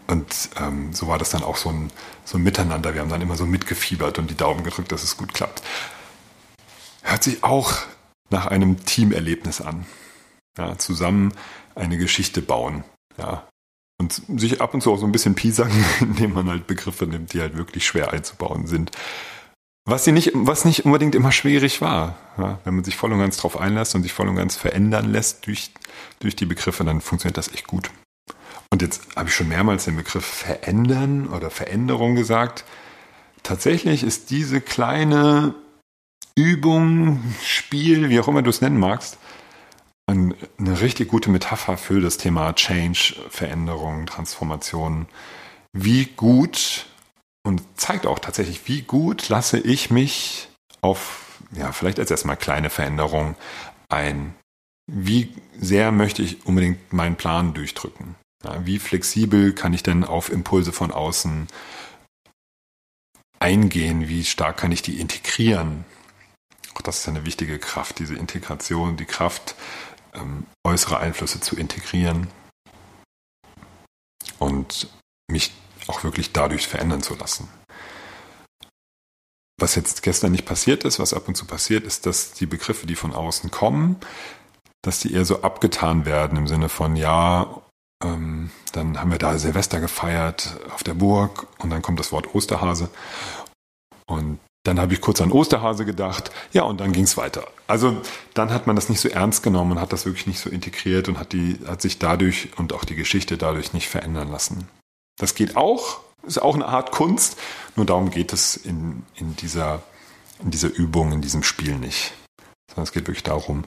Und 0.07 0.51
ähm, 0.61 0.93
so 0.93 1.09
war 1.09 1.19
das 1.19 1.31
dann 1.31 1.43
auch 1.43 1.57
so 1.57 1.71
ein, 1.71 1.91
so 2.25 2.37
ein 2.37 2.43
Miteinander. 2.43 2.93
Wir 2.93 3.01
haben 3.01 3.09
dann 3.09 3.23
immer 3.23 3.37
so 3.37 3.47
mitgefiebert 3.47 4.19
und 4.19 4.31
die 4.31 4.37
Daumen 4.37 4.63
gedrückt, 4.63 4.93
dass 4.93 5.03
es 5.03 5.17
gut 5.17 5.33
klappt. 5.33 5.63
Hört 7.03 7.25
sich 7.25 7.43
auch 7.43 7.73
nach 8.31 8.47
einem 8.47 8.85
Teamerlebnis 8.85 9.61
an. 9.61 9.87
Ja, 10.59 10.79
zusammen 10.79 11.33
eine 11.75 11.99
Geschichte 11.99 12.43
bauen. 12.43 12.85
Ja. 13.19 13.47
Und 13.99 14.23
sich 14.37 14.61
ab 14.61 14.75
und 14.75 14.83
zu 14.83 14.93
auch 14.93 14.99
so 14.99 15.07
ein 15.07 15.13
bisschen 15.13 15.35
piesacken, 15.35 15.85
indem 16.01 16.35
man 16.35 16.49
halt 16.49 16.67
Begriffe 16.67 17.07
nimmt, 17.07 17.33
die 17.33 17.41
halt 17.41 17.57
wirklich 17.57 17.87
schwer 17.87 18.13
einzubauen 18.13 18.67
sind. 18.67 18.91
Was, 19.89 20.05
sie 20.05 20.13
nicht, 20.13 20.33
was 20.35 20.65
nicht 20.65 20.85
unbedingt 20.85 21.15
immer 21.15 21.31
schwierig 21.31 21.81
war. 21.81 22.17
Ja, 22.39 22.59
wenn 22.65 22.75
man 22.75 22.85
sich 22.85 22.97
voll 22.97 23.13
und 23.13 23.21
ganz 23.21 23.37
drauf 23.37 23.59
einlässt 23.59 23.95
und 23.95 24.03
sich 24.03 24.13
voll 24.13 24.29
und 24.29 24.35
ganz 24.35 24.57
verändern 24.57 25.13
lässt 25.13 25.47
durch, 25.47 25.71
durch 26.19 26.35
die 26.35 26.47
Begriffe, 26.47 26.85
dann 26.85 27.01
funktioniert 27.01 27.37
das 27.37 27.53
echt 27.53 27.69
gut. 27.69 27.91
Und 28.71 28.83
jetzt 28.83 29.03
habe 29.15 29.29
ich 29.29 29.35
schon 29.35 29.49
mehrmals 29.49 29.85
den 29.85 29.97
Begriff 29.97 30.25
verändern 30.25 31.29
oder 31.29 31.51
Veränderung 31.51 32.17
gesagt. 32.17 32.65
Tatsächlich 33.45 34.03
ist 34.03 34.31
diese 34.31 34.61
kleine 34.61 35.55
Übung, 36.37 37.23
Spiel, 37.43 38.11
wie 38.11 38.21
auch 38.21 38.29
immer 38.29 38.43
du 38.43 38.51
es 38.51 38.61
nennen 38.61 38.79
magst, 38.79 39.19
eine 40.07 40.35
richtig 40.81 41.09
gute 41.09 41.31
Metapher 41.31 41.77
für 41.77 42.01
das 42.01 42.19
Thema 42.19 42.53
Change, 42.55 43.17
Veränderung, 43.29 44.07
Transformation. 44.07 45.07
Wie 45.73 46.05
gut 46.05 46.87
und 47.45 47.63
zeigt 47.77 48.07
auch 48.07 48.19
tatsächlich, 48.19 48.69
wie 48.69 48.83
gut 48.83 49.29
lasse 49.29 49.59
ich 49.59 49.91
mich 49.91 50.49
auf, 50.81 51.41
ja, 51.53 51.73
vielleicht 51.73 51.99
als 51.99 52.11
erstmal 52.11 52.37
kleine 52.37 52.71
Veränderung 52.71 53.35
ein. 53.89 54.35
Wie 54.87 55.33
sehr 55.59 55.91
möchte 55.91 56.23
ich 56.23 56.47
unbedingt 56.47 56.93
meinen 56.93 57.17
Plan 57.17 57.55
durchdrücken? 57.55 58.15
Ja, 58.45 58.65
wie 58.65 58.79
flexibel 58.79 59.53
kann 59.53 59.75
ich 59.75 59.83
denn 59.83 60.05
auf 60.05 60.31
Impulse 60.31 60.73
von 60.73 60.93
außen 60.93 61.49
eingehen? 63.41 64.09
Wie 64.09 64.25
stark 64.25 64.59
kann 64.59 64.71
ich 64.71 64.83
die 64.83 65.01
integrieren? 65.01 65.85
Auch 66.77 66.83
das 66.83 66.99
ist 66.99 67.09
eine 67.09 67.25
wichtige 67.25 67.59
Kraft, 67.59 67.99
diese 68.01 68.15
Integration, 68.15 68.99
die 68.99 69.07
Kraft, 69.07 69.55
ähm, 70.13 70.47
äußere 70.63 70.99
Einflüsse 70.99 71.41
zu 71.41 71.57
integrieren 71.57 72.29
und 74.39 74.89
mich 75.31 75.53
auch 75.87 76.05
wirklich 76.05 76.33
dadurch 76.33 76.69
verändern 76.69 77.03
zu 77.03 77.15
lassen. 77.15 77.49
Was 79.59 79.75
jetzt 79.75 80.03
gestern 80.03 80.33
nicht 80.33 80.45
passiert 80.45 80.85
ist, 80.85 80.99
was 80.99 81.15
ab 81.15 81.29
und 81.29 81.35
zu 81.35 81.47
passiert, 81.47 81.85
ist, 81.85 82.05
dass 82.05 82.33
die 82.33 82.45
Begriffe, 82.45 82.87
die 82.87 82.95
von 82.95 83.15
außen 83.15 83.51
kommen, 83.51 83.97
dass 84.83 85.01
die 85.01 85.15
eher 85.15 85.25
so 85.25 85.41
abgetan 85.41 86.05
werden 86.05 86.37
im 86.37 86.47
Sinne 86.47 86.69
von, 86.69 86.95
ja, 86.95 87.63
ähm, 88.05 88.51
dann 88.73 89.01
haben 89.01 89.11
wir 89.11 89.19
da 89.19 89.39
Silvester 89.39 89.81
gefeiert 89.81 90.61
auf 90.75 90.83
der 90.83 90.93
Burg 90.93 91.47
und 91.59 91.71
dann 91.71 91.81
kommt 91.81 92.01
das 92.01 92.13
Wort 92.13 92.35
Osterhase. 92.35 92.91
Und 94.07 94.41
dann 94.67 94.81
habe 94.81 94.95
ich 94.95 95.01
kurz 95.01 95.21
an 95.21 95.33
Osterhase 95.33 95.85
gedacht, 95.85 96.31
ja, 96.53 96.63
und 96.63 96.81
dann 96.81 96.93
ging 96.93 97.05
es 97.05 97.17
weiter. 97.17 97.47
Also 97.67 98.01
dann 98.35 98.51
hat 98.51 98.67
man 98.67 98.77
das 98.77 98.89
nicht 98.89 99.01
so 99.01 99.09
ernst 99.09 99.43
genommen 99.43 99.73
und 99.73 99.81
hat 99.81 99.93
das 99.93 100.07
wirklich 100.07 100.27
nicht 100.27 100.41
so 100.41 100.51
integriert 100.51 101.09
und 101.09 101.19
hat, 101.19 101.33
die, 101.33 101.59
hat 101.67 101.83
sich 101.83 101.99
dadurch 101.99 102.51
und 102.57 102.73
auch 102.73 102.85
die 102.85 102.97
Geschichte 102.97 103.39
dadurch 103.39 103.73
nicht 103.73 103.89
verändern 103.89 104.31
lassen. 104.31 104.69
Das 105.19 105.35
geht 105.35 105.57
auch, 105.57 106.01
ist 106.27 106.43
auch 106.43 106.55
eine 106.55 106.67
Art 106.67 106.91
Kunst, 106.91 107.39
nur 107.77 107.87
darum 107.87 108.11
geht 108.11 108.33
es 108.33 108.57
in, 108.57 109.05
in, 109.15 109.37
dieser, 109.37 109.83
in 110.43 110.51
dieser 110.51 110.69
Übung, 110.69 111.13
in 111.13 111.23
diesem 111.23 111.43
Spiel 111.43 111.77
nicht. 111.77 112.13
Sondern 112.69 112.85
es 112.85 112.93
geht 112.93 113.07
wirklich 113.07 113.23
darum, 113.23 113.65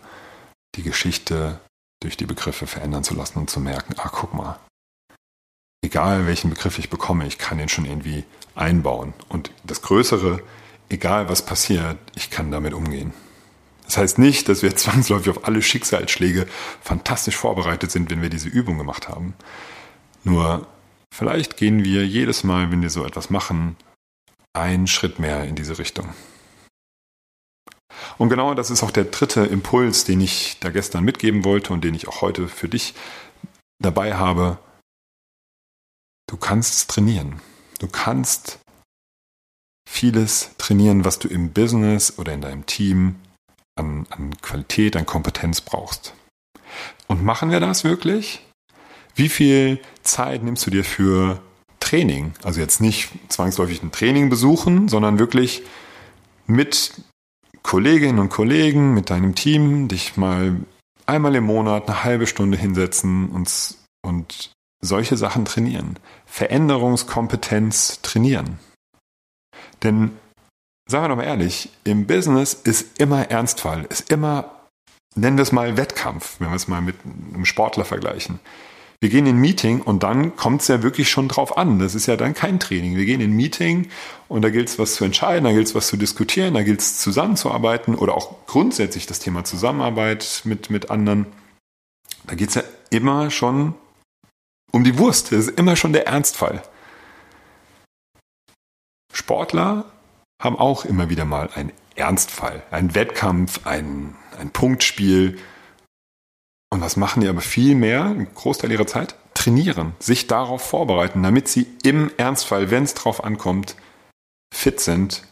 die 0.76 0.84
Geschichte 0.84 1.60
durch 2.02 2.18
die 2.18 2.26
Begriffe 2.26 2.68
verändern 2.68 3.04
zu 3.04 3.14
lassen 3.16 3.40
und 3.40 3.50
zu 3.50 3.60
merken, 3.60 3.96
ah, 3.98 4.10
guck 4.10 4.34
mal, 4.34 4.60
egal 5.82 6.28
welchen 6.28 6.50
Begriff 6.50 6.80
ich 6.80 6.90
bekomme, 6.90 7.26
ich 7.26 7.38
kann 7.38 7.58
den 7.58 7.70
schon 7.70 7.86
irgendwie 7.86 8.24
einbauen. 8.56 9.14
Und 9.30 9.52
das 9.64 9.82
Größere, 9.82 10.42
egal 10.90 11.30
was 11.30 11.46
passiert, 11.46 11.98
ich 12.16 12.30
kann 12.30 12.52
damit 12.52 12.74
umgehen. 12.74 13.14
Das 13.86 13.98
heißt 13.98 14.20
nicht, 14.20 14.50
dass 14.50 14.62
wir 14.62 14.76
zwangsläufig 14.76 15.30
auf 15.30 15.46
alle 15.46 15.62
Schicksalsschläge 15.62 16.48
fantastisch 16.82 17.36
vorbereitet 17.36 17.92
sind, 17.92 18.12
wenn 18.12 18.22
wir 18.22 18.30
diese 18.30 18.50
Übung 18.50 18.78
gemacht 18.78 19.08
haben. 19.08 19.34
Nur 20.24 20.68
vielleicht 21.14 21.58
gehen 21.58 21.84
wir 21.84 22.06
jedes 22.06 22.44
Mal, 22.44 22.72
wenn 22.72 22.82
wir 22.82 22.90
so 22.90 23.06
etwas 23.06 23.30
machen, 23.30 23.78
einen 24.54 24.88
Schritt 24.88 25.20
mehr 25.20 25.46
in 25.46 25.56
diese 25.56 25.78
Richtung. 25.78 26.10
Und 28.18 28.30
genau 28.30 28.54
das 28.54 28.70
ist 28.70 28.84
auch 28.84 28.92
der 28.92 29.06
dritte 29.06 29.42
Impuls, 29.42 30.04
den 30.04 30.22
ich 30.22 30.58
da 30.60 30.70
gestern 30.70 31.04
mitgeben 31.04 31.44
wollte 31.44 31.74
und 31.74 31.84
den 31.84 31.96
ich 31.96 32.08
auch 32.08 32.22
heute 32.22 32.48
für 32.48 32.70
dich 32.70 32.94
dabei 33.80 34.16
habe. 34.16 34.58
Du 36.28 36.38
kannst 36.38 36.90
trainieren. 36.90 37.42
Du 37.80 37.88
kannst 37.88 38.60
vieles 39.90 40.52
trainieren, 40.58 41.04
was 41.04 41.20
du 41.20 41.28
im 41.28 41.52
Business 41.52 42.20
oder 42.20 42.32
in 42.32 42.42
deinem 42.42 42.66
Team 42.68 43.16
an, 43.76 44.06
an 44.12 44.38
Qualität, 44.42 44.96
an 44.96 45.06
Kompetenz 45.06 45.62
brauchst. 45.62 46.14
Und 47.08 47.24
machen 47.24 47.50
wir 47.50 47.60
das 47.60 47.84
wirklich? 47.84 48.46
Wie 49.16 49.30
viel 49.30 49.80
Zeit 50.04 50.44
nimmst 50.44 50.66
du 50.68 50.72
dir 50.72 50.84
für 50.84 51.42
Training? 51.80 52.34
Also 52.44 52.62
jetzt 52.62 52.80
nicht 52.80 53.10
zwangsläufig 53.30 53.82
ein 53.82 53.92
Training 53.92 54.30
besuchen, 54.30 54.88
sondern 54.90 55.18
wirklich 55.18 55.64
mit 56.46 56.94
Kolleginnen 57.64 58.20
und 58.20 58.30
Kollegen, 58.30 58.94
mit 58.94 59.10
deinem 59.10 59.34
Team, 59.34 59.88
dich 59.88 60.16
mal 60.16 60.56
einmal 61.08 61.36
im 61.36 61.46
Monat 61.46 61.88
eine 61.88 62.04
halbe 62.04 62.28
Stunde 62.28 62.58
hinsetzen 62.58 63.30
und, 63.30 63.76
und 64.04 64.52
solche 64.82 65.18
Sachen 65.18 65.46
trainieren. 65.46 65.98
Veränderungskompetenz 66.26 68.02
trainieren. 68.02 68.60
Denn, 69.84 70.12
sagen 70.90 71.04
wir 71.04 71.10
doch 71.10 71.16
mal 71.16 71.24
ehrlich, 71.24 71.70
im 71.84 72.08
Business 72.08 72.54
ist 72.54 73.00
immer 73.00 73.30
Ernstfall, 73.30 73.86
ist 73.90 74.12
immer, 74.12 74.52
nennen 75.16 75.38
wir 75.38 75.44
es 75.44 75.52
mal 75.52 75.78
Wettkampf, 75.78 76.36
wenn 76.40 76.50
wir 76.50 76.56
es 76.56 76.68
mal 76.68 76.82
mit 76.82 76.96
einem 77.34 77.46
Sportler 77.46 77.86
vergleichen. 77.86 78.40
Wir 79.02 79.10
gehen 79.10 79.26
in 79.28 79.38
ein 79.38 79.42
Meeting 79.42 79.82
und 79.82 80.04
dann 80.04 80.36
kommt 80.36 80.62
es 80.62 80.68
ja 80.68 80.84
wirklich 80.84 81.10
schon 81.10 81.30
drauf 81.30 81.58
an. 81.58 81.80
Das 81.80 81.96
ist 81.96 82.06
ja 82.06 82.18
dann 82.18 82.34
kein 82.34 82.60
Training. 82.60 82.98
Wir 82.98 83.06
gehen 83.06 83.22
in 83.22 83.32
ein 83.32 83.36
Meeting 83.36 83.90
und 84.28 84.42
da 84.42 84.50
gilt 84.50 84.68
es 84.68 84.78
was 84.78 84.96
zu 84.96 85.06
entscheiden, 85.06 85.46
da 85.46 85.54
gilt 85.54 85.68
es 85.68 85.76
was 85.76 85.88
zu 85.88 85.96
diskutieren, 85.96 86.54
da 86.54 86.64
gilt 86.64 86.82
es 86.82 87.00
zusammenzuarbeiten 87.00 87.96
oder 87.96 88.16
auch 88.16 88.46
grundsätzlich 88.46 89.08
das 89.08 89.20
Thema 89.20 89.46
Zusammenarbeit 89.46 90.42
mit, 90.44 90.70
mit 90.70 90.92
anderen. 90.92 91.28
Da 92.28 92.36
geht 92.36 92.50
es 92.50 92.56
ja 92.56 92.64
immer 92.90 93.32
schon 93.32 93.74
um 94.72 94.84
die 94.84 94.98
Wurst. 94.98 95.32
Das 95.32 95.48
ist 95.48 95.58
immer 95.58 95.78
schon 95.78 95.94
der 95.94 96.08
Ernstfall. 96.08 96.62
Sportler 99.14 99.86
haben 100.42 100.58
auch 100.58 100.86
immer 100.86 101.10
wieder 101.10 101.26
mal 101.26 101.50
einen 101.54 101.72
Ernstfall, 101.96 102.64
einen 102.72 102.96
Wettkampf, 102.96 103.66
ein, 103.66 104.16
ein 104.40 104.52
Punktspiel. 104.52 105.38
Und 106.72 106.82
was 106.82 106.96
machen 106.96 107.22
die 107.22 107.28
aber 107.28 107.42
viel 107.42 107.76
mehr, 107.76 108.06
einen 108.06 108.34
Großteil 108.34 108.72
ihrer 108.72 108.88
Zeit? 108.88 109.16
Trainieren, 109.34 109.94
sich 110.00 110.28
darauf 110.28 110.62
vorbereiten, 110.62 111.24
damit 111.24 111.48
sie 111.48 111.68
im 111.84 112.12
Ernstfall, 112.18 112.72
wenn 112.72 112.84
es 112.84 112.94
drauf 112.94 113.24
ankommt, 113.24 113.76
fit 114.54 114.80
sind 114.80 115.24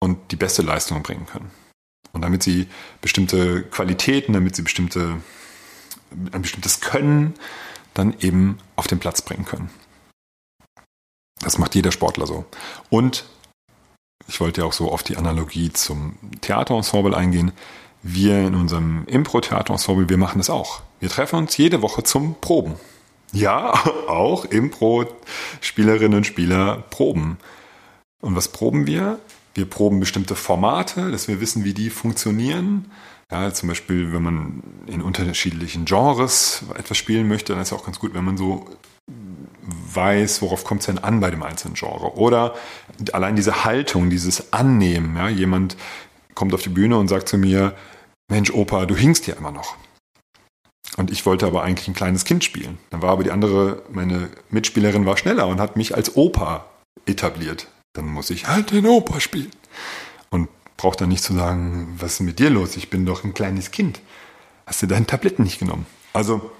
und 0.00 0.32
die 0.32 0.36
beste 0.36 0.62
Leistung 0.62 1.02
bringen 1.02 1.26
können. 1.26 1.50
Und 2.12 2.22
damit 2.22 2.42
sie 2.42 2.68
bestimmte 3.00 3.62
Qualitäten, 3.62 4.32
damit 4.32 4.56
sie 4.56 4.62
bestimmte, 4.62 5.20
ein 6.32 6.42
bestimmtes 6.42 6.80
Können 6.80 7.34
dann 7.94 8.14
eben 8.20 8.58
auf 8.76 8.86
den 8.86 8.98
Platz 8.98 9.22
bringen 9.22 9.44
können. 9.44 9.70
Das 11.40 11.58
macht 11.58 11.74
jeder 11.74 11.92
Sportler 11.92 12.26
so. 12.26 12.44
Und 12.90 13.24
ich 14.28 14.40
wollte 14.40 14.62
ja 14.62 14.66
auch 14.66 14.72
so 14.72 14.90
auf 14.90 15.02
die 15.02 15.16
Analogie 15.16 15.72
zum 15.72 16.16
Theaterensemble 16.40 17.16
eingehen. 17.16 17.52
Wir 18.02 18.38
in 18.38 18.54
unserem 18.54 19.04
Impro-Theaterensemble, 19.06 20.08
wir 20.08 20.16
machen 20.16 20.38
das 20.38 20.50
auch. 20.50 20.82
Wir 21.00 21.08
treffen 21.08 21.36
uns 21.36 21.56
jede 21.56 21.82
Woche 21.82 22.02
zum 22.02 22.36
Proben. 22.40 22.74
Ja, 23.32 23.72
auch 24.08 24.44
Impro-Spielerinnen 24.44 26.18
und 26.18 26.26
Spieler 26.26 26.84
proben. 26.90 27.38
Und 28.20 28.34
was 28.34 28.48
proben 28.48 28.86
wir? 28.86 29.18
Wir 29.54 29.68
proben 29.68 30.00
bestimmte 30.00 30.34
Formate, 30.34 31.10
dass 31.10 31.28
wir 31.28 31.40
wissen, 31.40 31.64
wie 31.64 31.74
die 31.74 31.90
funktionieren. 31.90 32.90
Ja, 33.30 33.52
zum 33.52 33.68
Beispiel, 33.68 34.12
wenn 34.12 34.22
man 34.22 34.62
in 34.86 35.02
unterschiedlichen 35.02 35.84
Genres 35.84 36.62
etwas 36.76 36.96
spielen 36.96 37.26
möchte, 37.26 37.52
dann 37.52 37.62
ist 37.62 37.72
es 37.72 37.78
auch 37.78 37.84
ganz 37.84 37.98
gut, 37.98 38.14
wenn 38.14 38.24
man 38.24 38.36
so 38.36 38.66
weiß, 39.08 40.42
worauf 40.42 40.64
kommt 40.64 40.80
es 40.80 40.86
denn 40.86 40.98
an 40.98 41.20
bei 41.20 41.30
dem 41.30 41.42
einzelnen 41.42 41.74
Genre. 41.74 42.16
Oder 42.16 42.54
allein 43.12 43.36
diese 43.36 43.64
Haltung, 43.64 44.10
dieses 44.10 44.52
Annehmen. 44.52 45.16
Ja, 45.16 45.28
jemand 45.28 45.76
kommt 46.34 46.54
auf 46.54 46.62
die 46.62 46.68
Bühne 46.68 46.98
und 46.98 47.08
sagt 47.08 47.28
zu 47.28 47.38
mir, 47.38 47.74
Mensch, 48.28 48.50
Opa, 48.50 48.86
du 48.86 48.96
hingst 48.96 49.26
ja 49.26 49.34
immer 49.34 49.52
noch. 49.52 49.76
Und 50.96 51.10
ich 51.10 51.26
wollte 51.26 51.46
aber 51.46 51.62
eigentlich 51.62 51.88
ein 51.88 51.94
kleines 51.94 52.24
Kind 52.24 52.44
spielen. 52.44 52.78
Dann 52.90 53.02
war 53.02 53.10
aber 53.10 53.24
die 53.24 53.30
andere, 53.30 53.82
meine 53.90 54.28
Mitspielerin 54.50 55.06
war 55.06 55.16
schneller 55.16 55.46
und 55.46 55.60
hat 55.60 55.76
mich 55.76 55.94
als 55.94 56.16
Opa 56.16 56.66
etabliert. 57.06 57.68
Dann 57.92 58.06
muss 58.06 58.30
ich 58.30 58.48
halt 58.48 58.70
den 58.70 58.86
Opa 58.86 59.20
spielen. 59.20 59.50
Und 60.30 60.48
braucht 60.76 61.00
dann 61.00 61.08
nicht 61.08 61.22
zu 61.22 61.34
sagen, 61.34 61.94
was 61.98 62.14
ist 62.14 62.20
mit 62.20 62.38
dir 62.38 62.50
los? 62.50 62.76
Ich 62.76 62.90
bin 62.90 63.06
doch 63.06 63.24
ein 63.24 63.34
kleines 63.34 63.70
Kind. 63.70 64.00
Hast 64.66 64.82
du 64.82 64.86
deine 64.86 65.06
Tabletten 65.06 65.42
nicht 65.44 65.58
genommen? 65.58 65.86
Also 66.12 66.50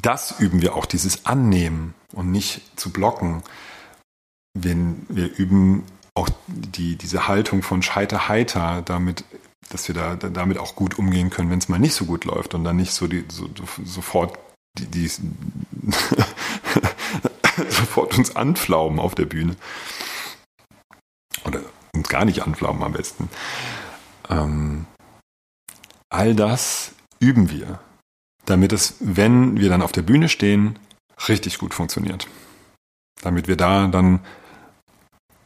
das 0.00 0.38
üben 0.40 0.62
wir 0.62 0.74
auch, 0.74 0.86
dieses 0.86 1.26
Annehmen 1.26 1.94
und 2.12 2.30
nicht 2.30 2.62
zu 2.78 2.90
blocken. 2.92 3.42
Wenn 4.54 5.06
wir 5.08 5.36
üben 5.36 5.84
auch 6.14 6.28
die, 6.46 6.96
diese 6.96 7.28
Haltung 7.28 7.62
von 7.62 7.82
Scheiter 7.82 8.28
heiter, 8.28 8.82
damit, 8.82 9.24
dass 9.70 9.88
wir 9.88 9.94
da, 9.94 10.16
damit 10.16 10.58
auch 10.58 10.76
gut 10.76 10.98
umgehen 10.98 11.30
können, 11.30 11.50
wenn 11.50 11.58
es 11.58 11.68
mal 11.68 11.78
nicht 11.78 11.94
so 11.94 12.04
gut 12.06 12.24
läuft 12.24 12.54
und 12.54 12.64
dann 12.64 12.76
nicht 12.76 12.92
so, 12.92 13.06
die, 13.06 13.24
so 13.28 13.48
sofort 13.84 14.38
die, 14.78 14.86
die 14.86 15.08
sofort 17.68 18.16
uns 18.18 18.36
anflaumen 18.36 18.98
auf 18.98 19.14
der 19.14 19.26
Bühne. 19.26 19.56
Oder 21.44 21.60
uns 21.94 22.08
gar 22.08 22.24
nicht 22.24 22.42
anflaumen 22.42 22.82
am 22.82 22.92
besten. 22.92 23.28
Ähm, 24.28 24.86
all 26.10 26.34
das 26.34 26.92
üben 27.20 27.50
wir 27.50 27.80
damit 28.46 28.72
es, 28.72 28.96
wenn 29.00 29.58
wir 29.58 29.68
dann 29.68 29.82
auf 29.82 29.92
der 29.92 30.02
Bühne 30.02 30.28
stehen, 30.28 30.78
richtig 31.28 31.58
gut 31.58 31.74
funktioniert. 31.74 32.26
Damit 33.22 33.48
wir 33.48 33.56
da 33.56 33.86
dann 33.88 34.20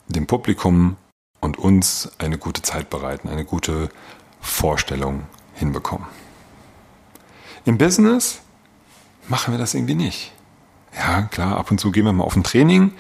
dem 0.09 0.27
Publikum 0.27 0.97
und 1.41 1.59
uns 1.59 2.11
eine 2.19 2.39
gute 2.39 2.63
Zeit 2.63 2.91
bereiten, 2.91 3.29
eine 3.29 3.45
gute 3.45 3.89
Vorstellung 4.41 5.25
hinbekommen. 5.55 6.07
Im 7.65 7.79
Business 7.79 8.41
machen 9.29 9.53
wir 9.55 9.59
das 9.59 9.75
irgendwie 9.75 9.95
nicht. 9.95 10.33
Ja, 10.97 11.23
klar, 11.23 11.57
ab 11.57 11.71
und 11.71 11.79
zu 11.79 11.93
gehen 11.93 12.05
wir 12.05 12.13
mal 12.13 12.25
auf 12.25 12.37
ein 12.37 12.43
Training, 12.43 12.93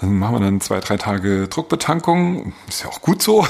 dann 0.00 0.18
machen 0.18 0.36
wir 0.36 0.40
dann 0.40 0.60
zwei, 0.60 0.80
drei 0.80 0.96
Tage 0.96 1.48
Druckbetankung. 1.48 2.52
Ist 2.68 2.82
ja 2.82 2.88
auch 2.88 3.00
gut 3.00 3.22
so, 3.22 3.46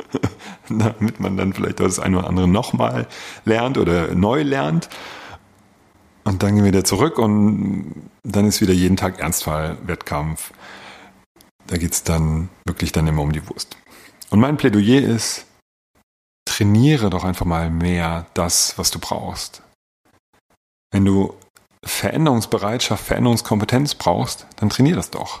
damit 0.68 1.20
man 1.20 1.36
dann 1.36 1.52
vielleicht 1.52 1.80
das 1.80 1.98
eine 1.98 2.18
oder 2.18 2.28
andere 2.28 2.48
nochmal 2.48 3.06
lernt 3.44 3.78
oder 3.78 4.14
neu 4.14 4.42
lernt. 4.42 4.88
Und 6.28 6.42
dann 6.42 6.54
gehen 6.54 6.64
wir 6.64 6.72
wieder 6.72 6.84
zurück 6.84 7.18
und 7.18 8.10
dann 8.22 8.46
ist 8.46 8.60
wieder 8.60 8.74
jeden 8.74 8.98
Tag 8.98 9.18
Ernstfall-Wettkampf. 9.18 10.52
Da 11.66 11.78
geht 11.78 11.92
es 11.92 12.02
dann 12.02 12.50
wirklich 12.66 12.92
dann 12.92 13.06
immer 13.06 13.22
um 13.22 13.32
die 13.32 13.48
Wurst. 13.48 13.78
Und 14.28 14.40
mein 14.40 14.58
Plädoyer 14.58 15.00
ist, 15.00 15.46
trainiere 16.44 17.08
doch 17.08 17.24
einfach 17.24 17.46
mal 17.46 17.70
mehr 17.70 18.26
das, 18.34 18.76
was 18.76 18.90
du 18.90 18.98
brauchst. 18.98 19.62
Wenn 20.90 21.06
du 21.06 21.34
Veränderungsbereitschaft, 21.82 23.02
Veränderungskompetenz 23.04 23.94
brauchst, 23.94 24.46
dann 24.56 24.68
trainier 24.68 24.96
das 24.96 25.10
doch. 25.10 25.40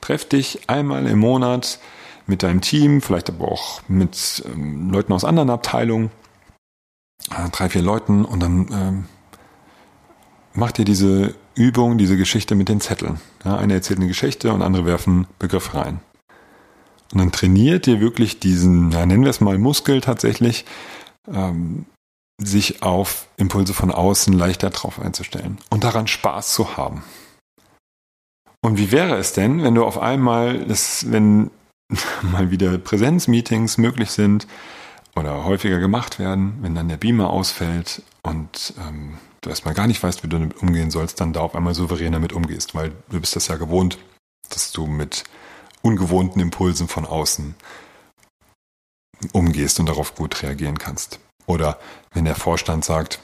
Treff 0.00 0.28
dich 0.28 0.70
einmal 0.70 1.08
im 1.08 1.18
Monat 1.18 1.80
mit 2.26 2.44
deinem 2.44 2.60
Team, 2.60 3.02
vielleicht 3.02 3.30
aber 3.30 3.50
auch 3.50 3.82
mit 3.88 4.44
ähm, 4.46 4.90
Leuten 4.90 5.12
aus 5.12 5.24
anderen 5.24 5.50
Abteilungen, 5.50 6.12
äh, 7.30 7.48
drei, 7.50 7.68
vier 7.68 7.82
Leuten 7.82 8.24
und 8.24 8.40
dann 8.40 8.68
ähm, 8.72 9.04
mach 10.54 10.72
dir 10.72 10.84
diese 10.84 11.34
Übung, 11.54 11.98
diese 11.98 12.16
Geschichte 12.16 12.54
mit 12.54 12.68
den 12.68 12.80
Zetteln. 12.80 13.20
Ja, 13.44 13.56
eine 13.56 13.74
erzählt 13.74 13.98
eine 13.98 14.08
Geschichte 14.08 14.52
und 14.52 14.62
andere 14.62 14.86
werfen 14.86 15.26
Begriffe 15.38 15.76
rein. 15.76 16.00
Und 17.12 17.18
dann 17.18 17.32
trainiert 17.32 17.86
ihr 17.86 18.00
wirklich 18.00 18.38
diesen, 18.38 18.92
ja, 18.92 19.04
nennen 19.04 19.24
wir 19.24 19.30
es 19.30 19.40
mal 19.40 19.58
Muskel 19.58 20.00
tatsächlich, 20.00 20.64
ähm, 21.32 21.86
sich 22.38 22.82
auf 22.82 23.26
Impulse 23.36 23.74
von 23.74 23.90
außen 23.90 24.32
leichter 24.32 24.70
drauf 24.70 25.00
einzustellen 25.00 25.58
und 25.70 25.84
daran 25.84 26.06
Spaß 26.06 26.54
zu 26.54 26.76
haben. 26.76 27.02
Und 28.62 28.78
wie 28.78 28.92
wäre 28.92 29.16
es 29.16 29.32
denn, 29.32 29.62
wenn 29.62 29.74
du 29.74 29.84
auf 29.84 29.98
einmal, 29.98 30.64
das, 30.66 31.10
wenn 31.10 31.50
mal 32.22 32.50
wieder 32.50 32.78
Präsenzmeetings 32.78 33.78
möglich 33.78 34.10
sind 34.10 34.46
oder 35.16 35.44
häufiger 35.44 35.78
gemacht 35.78 36.18
werden, 36.18 36.58
wenn 36.60 36.74
dann 36.74 36.88
der 36.88 36.96
Beamer 36.96 37.30
ausfällt 37.30 38.02
und 38.22 38.74
ähm, 38.78 39.18
du 39.40 39.50
erstmal 39.50 39.74
gar 39.74 39.86
nicht 39.86 40.02
weißt, 40.02 40.22
wie 40.22 40.28
du 40.28 40.38
damit 40.38 40.56
umgehen 40.62 40.90
sollst, 40.90 41.20
dann 41.20 41.32
da 41.32 41.40
auf 41.40 41.54
einmal 41.54 41.74
souverän 41.74 42.12
damit 42.12 42.32
umgehst, 42.32 42.74
weil 42.74 42.92
du 43.08 43.20
bist 43.20 43.36
das 43.36 43.48
ja 43.48 43.56
gewohnt, 43.56 43.98
dass 44.48 44.72
du 44.72 44.86
mit 44.86 45.24
ungewohnten 45.82 46.40
Impulsen 46.40 46.88
von 46.88 47.06
außen 47.06 47.54
umgehst 49.32 49.80
und 49.80 49.86
darauf 49.86 50.14
gut 50.14 50.42
reagieren 50.42 50.78
kannst. 50.78 51.20
Oder 51.46 51.78
wenn 52.12 52.24
der 52.24 52.36
Vorstand 52.36 52.84
sagt, 52.84 53.20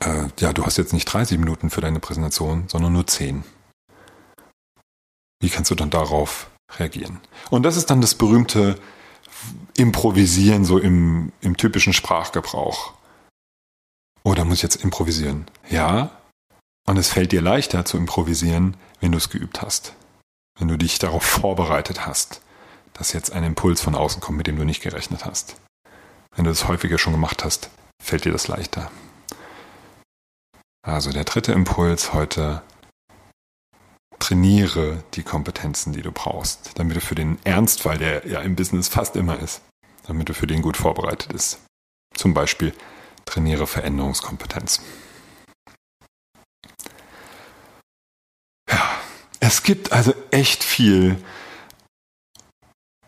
äh, 0.00 0.28
ja, 0.40 0.52
du 0.52 0.64
hast 0.64 0.78
jetzt 0.78 0.92
nicht 0.92 1.06
30 1.06 1.38
Minuten 1.38 1.70
für 1.70 1.80
deine 1.80 2.00
Präsentation, 2.00 2.64
sondern 2.68 2.92
nur 2.92 3.06
10. 3.06 3.44
Wie 5.40 5.50
kannst 5.50 5.70
du 5.70 5.74
dann 5.74 5.90
darauf 5.90 6.50
reagieren? 6.78 7.20
Und 7.50 7.62
das 7.62 7.76
ist 7.76 7.90
dann 7.90 8.00
das 8.00 8.14
berühmte 8.14 8.78
Improvisieren, 9.76 10.64
so 10.64 10.78
im, 10.78 11.32
im 11.40 11.56
typischen 11.56 11.92
Sprachgebrauch. 11.92 12.94
Oh, 14.26 14.34
da 14.34 14.44
muss 14.44 14.56
ich 14.56 14.62
jetzt 14.62 14.82
improvisieren. 14.82 15.46
Ja, 15.70 16.10
und 16.88 16.96
es 16.96 17.10
fällt 17.10 17.30
dir 17.30 17.40
leichter 17.40 17.84
zu 17.84 17.96
improvisieren, 17.96 18.76
wenn 18.98 19.12
du 19.12 19.18
es 19.18 19.30
geübt 19.30 19.62
hast. 19.62 19.94
Wenn 20.58 20.66
du 20.66 20.76
dich 20.76 20.98
darauf 20.98 21.22
vorbereitet 21.22 22.08
hast, 22.08 22.40
dass 22.92 23.12
jetzt 23.12 23.30
ein 23.30 23.44
Impuls 23.44 23.80
von 23.80 23.94
außen 23.94 24.20
kommt, 24.20 24.38
mit 24.38 24.48
dem 24.48 24.56
du 24.56 24.64
nicht 24.64 24.82
gerechnet 24.82 25.24
hast. 25.24 25.54
Wenn 26.34 26.44
du 26.44 26.50
das 26.50 26.66
häufiger 26.66 26.98
schon 26.98 27.12
gemacht 27.12 27.44
hast, 27.44 27.70
fällt 28.02 28.24
dir 28.24 28.32
das 28.32 28.48
leichter. 28.48 28.90
Also 30.82 31.12
der 31.12 31.22
dritte 31.22 31.52
Impuls 31.52 32.12
heute, 32.12 32.62
trainiere 34.18 35.04
die 35.14 35.22
Kompetenzen, 35.22 35.92
die 35.92 36.02
du 36.02 36.10
brauchst, 36.10 36.76
damit 36.80 36.96
du 36.96 37.00
für 37.00 37.14
den 37.14 37.38
Ernstfall, 37.44 37.98
der 37.98 38.26
ja 38.26 38.40
im 38.40 38.56
Business 38.56 38.88
fast 38.88 39.14
immer 39.14 39.38
ist, 39.38 39.60
damit 40.08 40.28
du 40.28 40.34
für 40.34 40.48
den 40.48 40.62
gut 40.62 40.76
vorbereitet 40.76 41.28
bist. 41.28 41.60
Zum 42.16 42.34
Beispiel 42.34 42.74
trainiere 43.26 43.66
Veränderungskompetenz. 43.66 44.80
Ja, 48.70 48.80
es 49.40 49.62
gibt 49.62 49.92
also 49.92 50.14
echt 50.30 50.64
viel, 50.64 51.22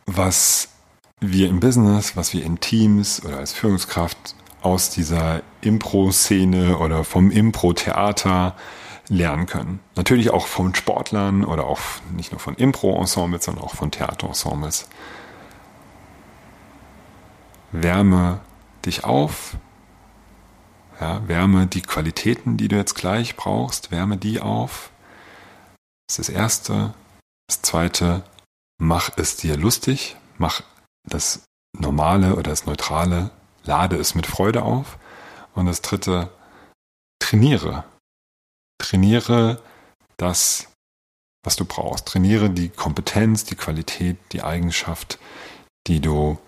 was 0.06 0.68
wir 1.20 1.48
im 1.48 1.60
Business, 1.60 2.16
was 2.16 2.32
wir 2.32 2.44
in 2.44 2.60
Teams 2.60 3.24
oder 3.24 3.38
als 3.38 3.52
Führungskraft 3.52 4.34
aus 4.60 4.90
dieser 4.90 5.42
Impro-Szene 5.60 6.78
oder 6.78 7.04
vom 7.04 7.30
Impro-Theater 7.30 8.56
lernen 9.08 9.46
können. 9.46 9.80
Natürlich 9.96 10.30
auch 10.30 10.46
von 10.46 10.74
Sportlern 10.74 11.44
oder 11.44 11.66
auch 11.66 11.80
nicht 12.14 12.32
nur 12.32 12.40
von 12.40 12.54
Impro-Ensembles, 12.54 13.44
sondern 13.44 13.64
auch 13.64 13.74
von 13.74 13.90
Theaterensembles. 13.90 14.88
Wärme 17.72 18.40
dich 18.84 19.04
auf, 19.04 19.56
ja, 21.00 21.26
wärme 21.28 21.66
die 21.66 21.82
Qualitäten, 21.82 22.56
die 22.56 22.68
du 22.68 22.76
jetzt 22.76 22.94
gleich 22.94 23.36
brauchst, 23.36 23.90
wärme 23.90 24.16
die 24.16 24.40
auf. 24.40 24.90
Das 26.08 26.18
ist 26.18 26.28
das 26.28 26.34
Erste. 26.34 26.94
Das 27.48 27.62
Zweite, 27.62 28.24
mach 28.78 29.10
es 29.16 29.36
dir 29.36 29.56
lustig, 29.56 30.16
mach 30.38 30.62
das 31.04 31.44
Normale 31.76 32.32
oder 32.32 32.50
das 32.50 32.66
Neutrale, 32.66 33.30
lade 33.64 33.96
es 33.96 34.14
mit 34.14 34.26
Freude 34.26 34.62
auf. 34.62 34.98
Und 35.54 35.66
das 35.66 35.82
Dritte, 35.82 36.30
trainiere. 37.20 37.84
Trainiere 38.78 39.62
das, 40.16 40.68
was 41.44 41.56
du 41.56 41.64
brauchst. 41.64 42.06
Trainiere 42.06 42.50
die 42.50 42.68
Kompetenz, 42.68 43.44
die 43.44 43.56
Qualität, 43.56 44.18
die 44.32 44.42
Eigenschaft, 44.42 45.18
die 45.86 46.00
du 46.00 46.38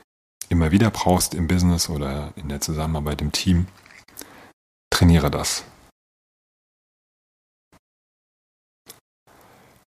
immer 0.48 0.70
wieder 0.70 0.90
brauchst 0.90 1.34
im 1.34 1.48
Business 1.48 1.88
oder 1.88 2.32
in 2.36 2.48
der 2.48 2.60
Zusammenarbeit 2.60 3.22
im 3.22 3.32
Team. 3.32 3.66
Trainiere 5.00 5.30
das. 5.30 5.64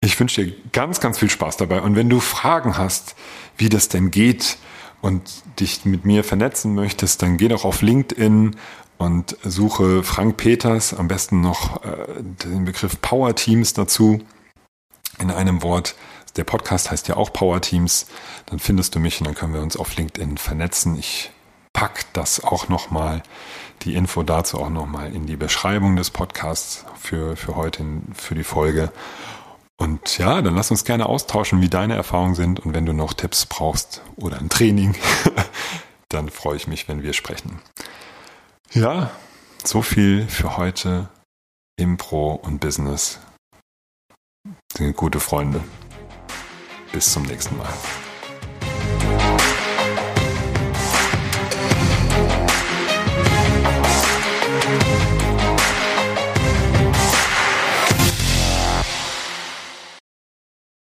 Ich 0.01 0.19
wünsche 0.19 0.43
dir 0.43 0.55
ganz, 0.71 1.01
ganz 1.01 1.19
viel 1.19 1.29
Spaß 1.29 1.57
dabei. 1.57 1.81
Und 1.81 1.95
wenn 1.95 2.09
du 2.09 2.19
Fragen 2.19 2.79
hast, 2.79 3.15
wie 3.55 3.69
das 3.69 3.89
denn 3.89 4.09
geht 4.09 4.57
und 5.03 5.21
dich 5.59 5.85
mit 5.85 6.03
mir 6.03 6.23
vernetzen 6.23 6.73
möchtest, 6.73 7.21
dann 7.21 7.37
geh 7.37 7.47
doch 7.47 7.63
auf 7.63 7.83
LinkedIn 7.83 8.55
und 8.97 9.37
suche 9.43 10.01
Frank 10.01 10.37
Peters, 10.37 10.95
am 10.95 11.09
besten 11.09 11.41
noch 11.41 11.83
äh, 11.83 12.07
den 12.19 12.65
Begriff 12.65 12.99
Power 12.99 13.35
Teams 13.35 13.73
dazu 13.73 14.19
in 15.19 15.29
einem 15.29 15.61
Wort. 15.61 15.93
Der 16.37 16.43
Podcast 16.43 16.89
heißt 16.89 17.07
ja 17.07 17.17
auch 17.17 17.31
Power 17.31 17.61
Teams. 17.61 18.07
Dann 18.47 18.57
findest 18.57 18.95
du 18.95 18.99
mich 18.99 19.21
und 19.21 19.27
dann 19.27 19.35
können 19.35 19.53
wir 19.53 19.61
uns 19.61 19.77
auf 19.77 19.95
LinkedIn 19.95 20.39
vernetzen. 20.39 20.97
Ich 20.97 21.29
pack 21.73 22.05
das 22.13 22.43
auch 22.43 22.69
nochmal, 22.69 23.23
die 23.81 23.95
Info 23.95 24.23
dazu 24.23 24.59
auch 24.59 24.69
nochmal 24.69 25.13
in 25.13 25.25
die 25.25 25.35
Beschreibung 25.35 25.95
des 25.95 26.11
Podcasts 26.11 26.85
für, 26.99 27.35
für 27.35 27.55
heute, 27.55 27.83
für 28.13 28.35
die 28.35 28.43
Folge. 28.43 28.91
Und 29.77 30.17
ja, 30.17 30.41
dann 30.41 30.55
lass 30.55 30.71
uns 30.71 30.85
gerne 30.85 31.07
austauschen, 31.07 31.61
wie 31.61 31.69
deine 31.69 31.95
Erfahrungen 31.95 32.35
sind. 32.35 32.59
Und 32.59 32.73
wenn 32.73 32.85
du 32.85 32.93
noch 32.93 33.13
Tipps 33.13 33.45
brauchst 33.45 34.01
oder 34.15 34.37
ein 34.37 34.49
Training, 34.49 34.95
dann 36.09 36.29
freue 36.29 36.55
ich 36.55 36.67
mich, 36.67 36.87
wenn 36.87 37.03
wir 37.03 37.13
sprechen. 37.13 37.59
Ja, 38.71 39.11
so 39.63 39.81
viel 39.81 40.27
für 40.27 40.57
heute. 40.57 41.09
Impro 41.75 42.33
und 42.33 42.59
Business 42.59 43.19
sind 44.77 44.95
gute 44.95 45.19
Freunde. 45.19 45.63
Bis 46.91 47.11
zum 47.11 47.23
nächsten 47.23 47.57
Mal. 47.57 47.73